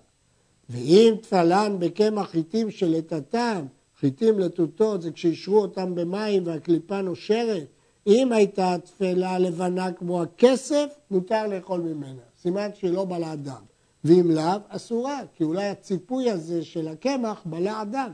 ואם 0.71 1.15
תפלן 1.23 1.77
בקמח 1.79 2.31
חיטים 2.31 2.71
שלטאטם, 2.71 3.67
חיטים 4.01 4.39
לטוטות, 4.39 5.03
זה 5.03 5.11
כשאישרו 5.11 5.59
אותם 5.59 5.95
במים 5.95 6.47
והקליפה 6.47 7.03
נושרת, 7.03 7.67
אם 8.07 8.33
הייתה 8.33 8.77
תפלה 8.85 9.39
לבנה 9.39 9.93
כמו 9.93 10.23
הכסף, 10.23 10.87
מותר 11.11 11.47
לאכול 11.47 11.81
ממנה. 11.81 12.23
סימן 12.43 12.69
שהיא 12.75 12.91
לא 12.91 13.05
בלעה 13.05 13.37
דם. 13.37 13.63
ואם 14.05 14.31
לאו, 14.31 14.59
אסורה, 14.69 15.21
כי 15.37 15.45
אולי 15.45 15.69
הציפוי 15.69 16.31
הזה 16.31 16.65
של 16.65 16.89
הקמח 16.89 17.43
בלע 17.45 17.85
דם. 17.85 18.13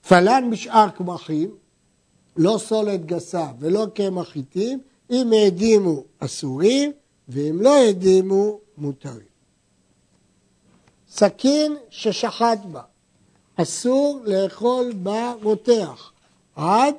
תפלן 0.00 0.44
משאר 0.50 0.88
קמחים, 0.88 1.50
לא 2.36 2.56
סולת 2.58 3.06
גסה 3.06 3.46
ולא 3.58 3.86
קמח 3.94 4.28
חיטים, 4.28 4.80
אם 5.10 5.32
העדימו 5.32 6.04
אסורים, 6.18 6.92
ואם 7.28 7.60
לא 7.60 7.74
העדימו 7.74 8.58
מותרים. 8.78 9.34
סכין 11.08 11.76
ששחט 11.90 12.58
בה, 12.72 12.82
אסור 13.56 14.20
לאכול 14.24 14.92
בה 15.02 15.34
רותח, 15.42 16.12
עד 16.56 16.94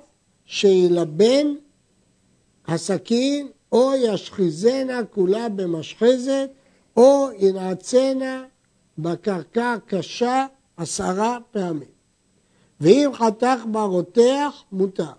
שילבן 0.45 1.47
הסכין 2.67 3.47
או 3.71 3.91
ישחיזנה 3.95 5.03
כולה 5.03 5.49
במשחזת, 5.49 6.49
או 6.97 7.27
ינעצנה 7.39 8.43
בקרקע 8.97 9.75
קשה 9.85 10.45
עשרה 10.77 11.37
פעמים. 11.51 11.95
ואם 12.81 13.09
חתך 13.13 13.63
בה 13.71 13.83
רותח, 13.83 14.63
מותר. 14.71 15.11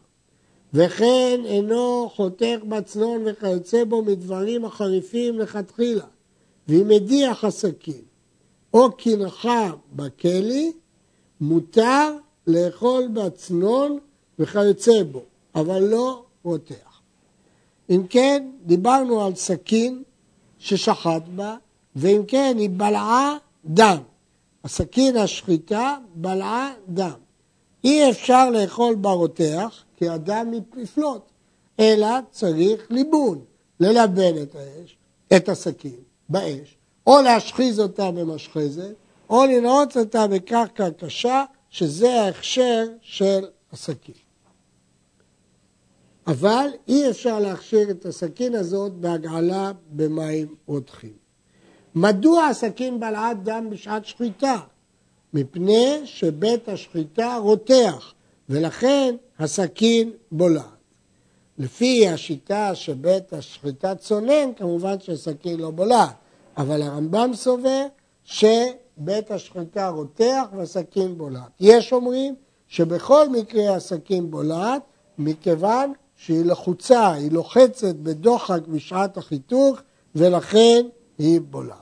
וכן 0.75 1.41
אינו 1.45 2.11
חותך 2.15 2.59
בצנון 2.69 3.23
וכיוצא 3.27 3.85
בו 3.85 4.03
מדברים 4.03 4.65
החריפים 4.65 5.39
לכתחילה, 5.39 6.05
ואם 6.69 6.91
הדיח 6.91 7.45
הסכין 7.45 8.03
או 8.75 8.93
קינחה 8.93 9.71
בכלי, 9.93 10.73
מותר 11.41 12.17
לאכול 12.47 13.09
בצנון 13.13 13.99
וכיוצא 14.39 15.03
בו, 15.03 15.23
אבל 15.55 15.83
לא 15.83 16.25
רותח. 16.43 16.86
אם 17.91 18.03
כן, 18.11 18.51
דיברנו 18.65 19.25
על 19.25 19.35
סכין 19.35 20.03
ששחט 20.59 21.23
בה, 21.35 21.57
ואם 21.97 22.23
כן, 22.29 22.57
היא 22.59 22.71
בלעה 22.71 23.37
דם. 23.65 23.99
הסכין 24.65 25.17
השחיטה 25.17 25.97
בלעה 26.15 26.73
דם. 26.89 27.19
אי 27.85 28.11
אפשר 28.11 28.51
לאכול 28.51 28.95
ברותח, 28.95 29.85
כי 29.97 30.09
הדם 30.09 30.53
יפלוט, 30.77 31.23
אלא 31.81 32.09
צריך 32.31 32.87
ליבון, 32.91 33.45
ללבן 33.81 34.43
את 34.43 34.55
האש, 34.55 34.97
את 35.37 35.49
הסכין, 35.49 36.01
באש, 36.29 36.77
או 37.07 37.23
להשחיז 37.23 37.81
אותה 37.81 38.11
במשחזת, 38.11 38.95
או 39.31 39.45
לנעוץ 39.45 39.97
אותה 39.97 40.27
בקרקע 40.27 40.91
קשה, 40.91 41.45
שזה 41.71 42.23
ההכשר 42.23 42.85
של 43.01 43.45
הסכין. 43.73 44.26
אבל 46.27 46.69
אי 46.89 47.11
אפשר 47.11 47.39
להכשיר 47.39 47.91
את 47.91 48.07
הסכין 48.07 48.55
הזאת 48.55 48.93
בהגעלה 48.93 49.73
במים 49.91 50.55
רותחים. 50.67 51.13
מדוע 51.95 52.45
הסכין 52.45 53.01
בלעת 53.01 53.43
דם 53.43 53.67
בשעת 53.71 54.05
שחיטה? 54.05 54.57
מפני 55.35 56.01
שבית 56.05 56.69
השחיטה 56.69 57.37
רותח, 57.37 58.13
ולכן 58.49 59.15
הסכין 59.39 60.11
בולעת. 60.33 60.65
לפי 61.59 62.09
השיטה 62.09 62.75
שבית 62.75 63.33
השחיטה 63.33 63.95
צונן, 63.95 64.55
כמובן 64.57 65.01
שהסכין 65.01 65.61
לא 65.61 65.71
בולעת, 65.71 66.15
אבל 66.57 66.83
הרמב"ם 66.83 67.31
סובר 67.35 67.87
שבית 68.25 69.31
השחיטה 69.31 69.89
רותח 69.89 70.45
והסכין 70.57 71.19
בולעת. 71.19 71.51
יש 71.61 71.93
אומרים 71.93 72.35
שבכל 72.69 73.29
מקרה 73.29 73.75
הסכין 73.75 74.31
בולעת, 74.31 74.83
מכיוון 75.19 75.93
שהיא 76.17 76.45
לחוצה, 76.45 77.13
היא 77.13 77.31
לוחצת 77.31 77.95
בדוחק 77.95 78.61
בשעת 78.69 79.17
החיתוך, 79.17 79.79
ולכן 80.15 80.87
היא 81.19 81.41
בולעת. 81.41 81.81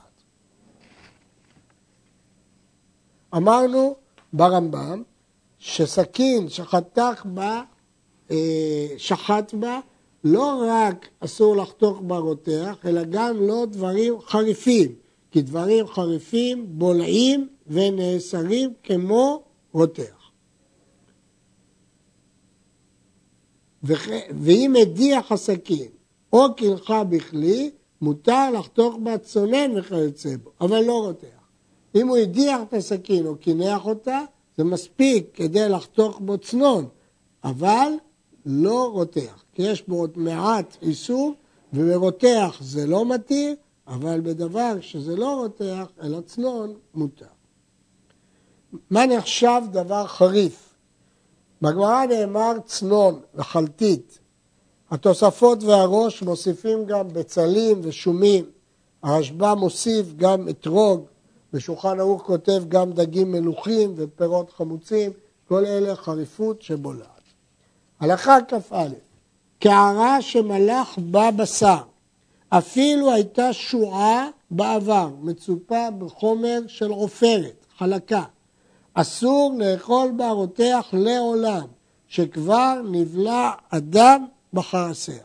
אמרנו 3.35 3.95
ברמב"ם 4.33 5.03
שסכין 5.59 6.49
שחתך 6.49 7.25
בה, 7.25 7.61
אה, 8.31 8.87
שחט 8.97 9.53
בה, 9.53 9.79
לא 10.23 10.63
רק 10.69 11.07
אסור 11.19 11.55
לחתוך 11.55 12.01
ברותח, 12.01 12.75
אלא 12.85 13.03
גם 13.03 13.47
לא 13.47 13.65
דברים 13.71 14.21
חריפים, 14.21 14.95
כי 15.31 15.41
דברים 15.41 15.87
חריפים 15.87 16.65
בולעים 16.69 17.47
ונאסרים 17.67 18.73
כמו 18.83 19.43
רותח. 19.73 20.14
ואם 24.41 24.73
הדיח 24.81 25.31
הסכין 25.31 25.87
או 26.33 26.55
קלחה 26.55 27.03
בכלי, 27.03 27.71
מותר 28.01 28.51
לחתוך 28.51 28.95
בה 29.03 29.17
צונן 29.17 29.71
וכיוצא 29.77 30.35
בו, 30.43 30.51
אבל 30.61 30.83
לא 30.83 31.01
רותח. 31.01 31.27
אם 31.95 32.07
הוא 32.07 32.17
הדיח 32.17 32.61
את 32.69 32.73
הסכין 32.73 33.25
או 33.25 33.35
קינח 33.35 33.85
אותה, 33.85 34.19
זה 34.57 34.63
מספיק 34.63 35.25
כדי 35.33 35.69
לחתוך 35.69 36.19
בו 36.19 36.37
צנון, 36.37 36.87
אבל 37.43 37.91
לא 38.45 38.89
רותח, 38.93 39.43
כי 39.53 39.61
יש 39.61 39.87
בו 39.87 39.99
עוד 39.99 40.11
מעט 40.15 40.77
איסור, 40.81 41.33
וברותח 41.73 42.57
זה 42.61 42.85
לא 42.85 43.05
מתיר, 43.05 43.55
אבל 43.87 44.21
בדבר 44.21 44.81
שזה 44.81 45.15
לא 45.15 45.35
רותח, 45.35 45.85
אלא 46.03 46.21
צנון, 46.21 46.73
מותר. 46.93 47.25
מה 48.89 49.05
נחשב 49.05 49.61
דבר 49.71 50.07
חריף? 50.07 50.64
בגמרא 51.61 52.05
נאמר 52.05 52.53
צנון 52.65 53.19
וחלטית. 53.35 54.19
התוספות 54.91 55.63
והראש 55.63 56.21
מוסיפים 56.21 56.85
גם 56.85 57.07
בצלים 57.07 57.79
ושומים. 57.83 58.45
הרשב"א 59.03 59.53
מוסיף 59.53 60.05
גם 60.15 60.49
אתרוג, 60.49 61.05
ושולחן 61.53 61.99
ערוך 61.99 62.21
כותב 62.21 62.63
גם 62.67 62.91
דגים 62.91 63.31
מלוכים 63.31 63.93
ופירות 63.95 64.51
חמוצים, 64.51 65.11
כל 65.47 65.65
אלה 65.65 65.95
חריפות 65.95 66.61
שבולעת. 66.61 67.09
הלכה 67.99 68.37
כ"א, 68.47 68.87
קערה 69.59 70.21
שמלח 70.21 70.97
בה 70.97 71.31
בשר, 71.31 71.81
אפילו 72.49 73.11
הייתה 73.11 73.53
שועה 73.53 74.29
בעבר, 74.51 75.09
מצופה 75.21 75.91
בחומר 75.99 76.59
של 76.67 76.89
עופרת, 76.89 77.65
חלקה. 77.77 78.23
אסור 78.95 79.53
לאכול 79.59 80.11
בה 80.17 80.29
רותח 80.29 80.85
לעולם, 80.93 81.67
שכבר 82.07 82.81
נבלע 82.91 83.51
אדם 83.69 84.25
בחרסיה. 84.53 85.23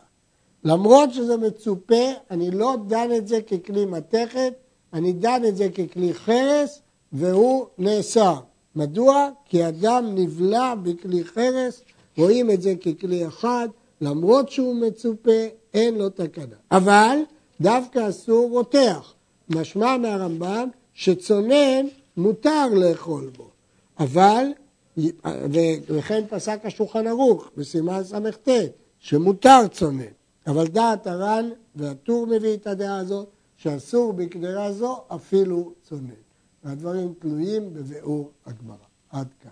למרות 0.65 1.15
שזה 1.15 1.37
מצופה, 1.37 2.05
אני 2.31 2.51
לא 2.51 2.77
דן 2.87 3.09
את 3.17 3.29
זה 3.29 3.43
ככלי 3.43 3.85
מתכת, 3.85 4.53
אני 4.93 5.13
דן 5.13 5.43
את 5.49 5.57
זה 5.57 5.69
ככלי 5.69 6.15
חרס 6.15 6.81
והוא 7.13 7.67
נאסר. 7.79 8.41
מדוע? 8.77 9.29
כי 9.45 9.69
אדם 9.69 10.15
נבלע 10.15 10.75
בכלי 10.83 11.25
חרס, 11.25 11.83
רואים 12.19 12.51
את 12.51 12.63
זה 12.63 12.75
ככלי 12.75 13.27
אחד, 13.27 13.69
למרות 14.01 14.51
שהוא 14.51 14.75
מצופה, 14.75 15.47
אין 15.75 15.95
לו 15.95 16.11
תקנה. 16.11 16.57
אבל 16.71 17.19
דווקא 17.61 18.09
אסור 18.09 18.51
רותח. 18.51 19.15
משמע 19.51 19.97
מהרמב"ם 19.97 20.69
שצונן 20.95 21.87
מותר 22.17 22.67
לאכול 22.75 23.31
בו, 23.37 23.50
אבל, 24.01 24.45
וכן 25.89 26.25
פסק 26.29 26.61
השולחן 26.65 27.07
ערוך 27.07 27.51
בסימן 27.57 28.05
ס"ט, 28.05 28.49
שמותר 28.99 29.69
צונן. 29.71 30.03
אבל 30.47 30.67
דעת 30.67 31.07
הר"ן 31.07 31.51
והטור 31.77 32.27
מביא 32.27 32.55
את 32.55 32.67
הדעה 32.67 32.99
הזאת, 32.99 33.29
שאסור 33.57 34.13
בקדרה 34.13 34.73
זו 34.73 35.05
אפילו 35.09 35.73
צונן. 35.83 36.11
והדברים 36.65 37.15
תלויים 37.19 37.75
בביאור 37.75 38.31
הגמרא. 38.47 38.77
עד 39.11 39.29
כאן. 39.43 39.51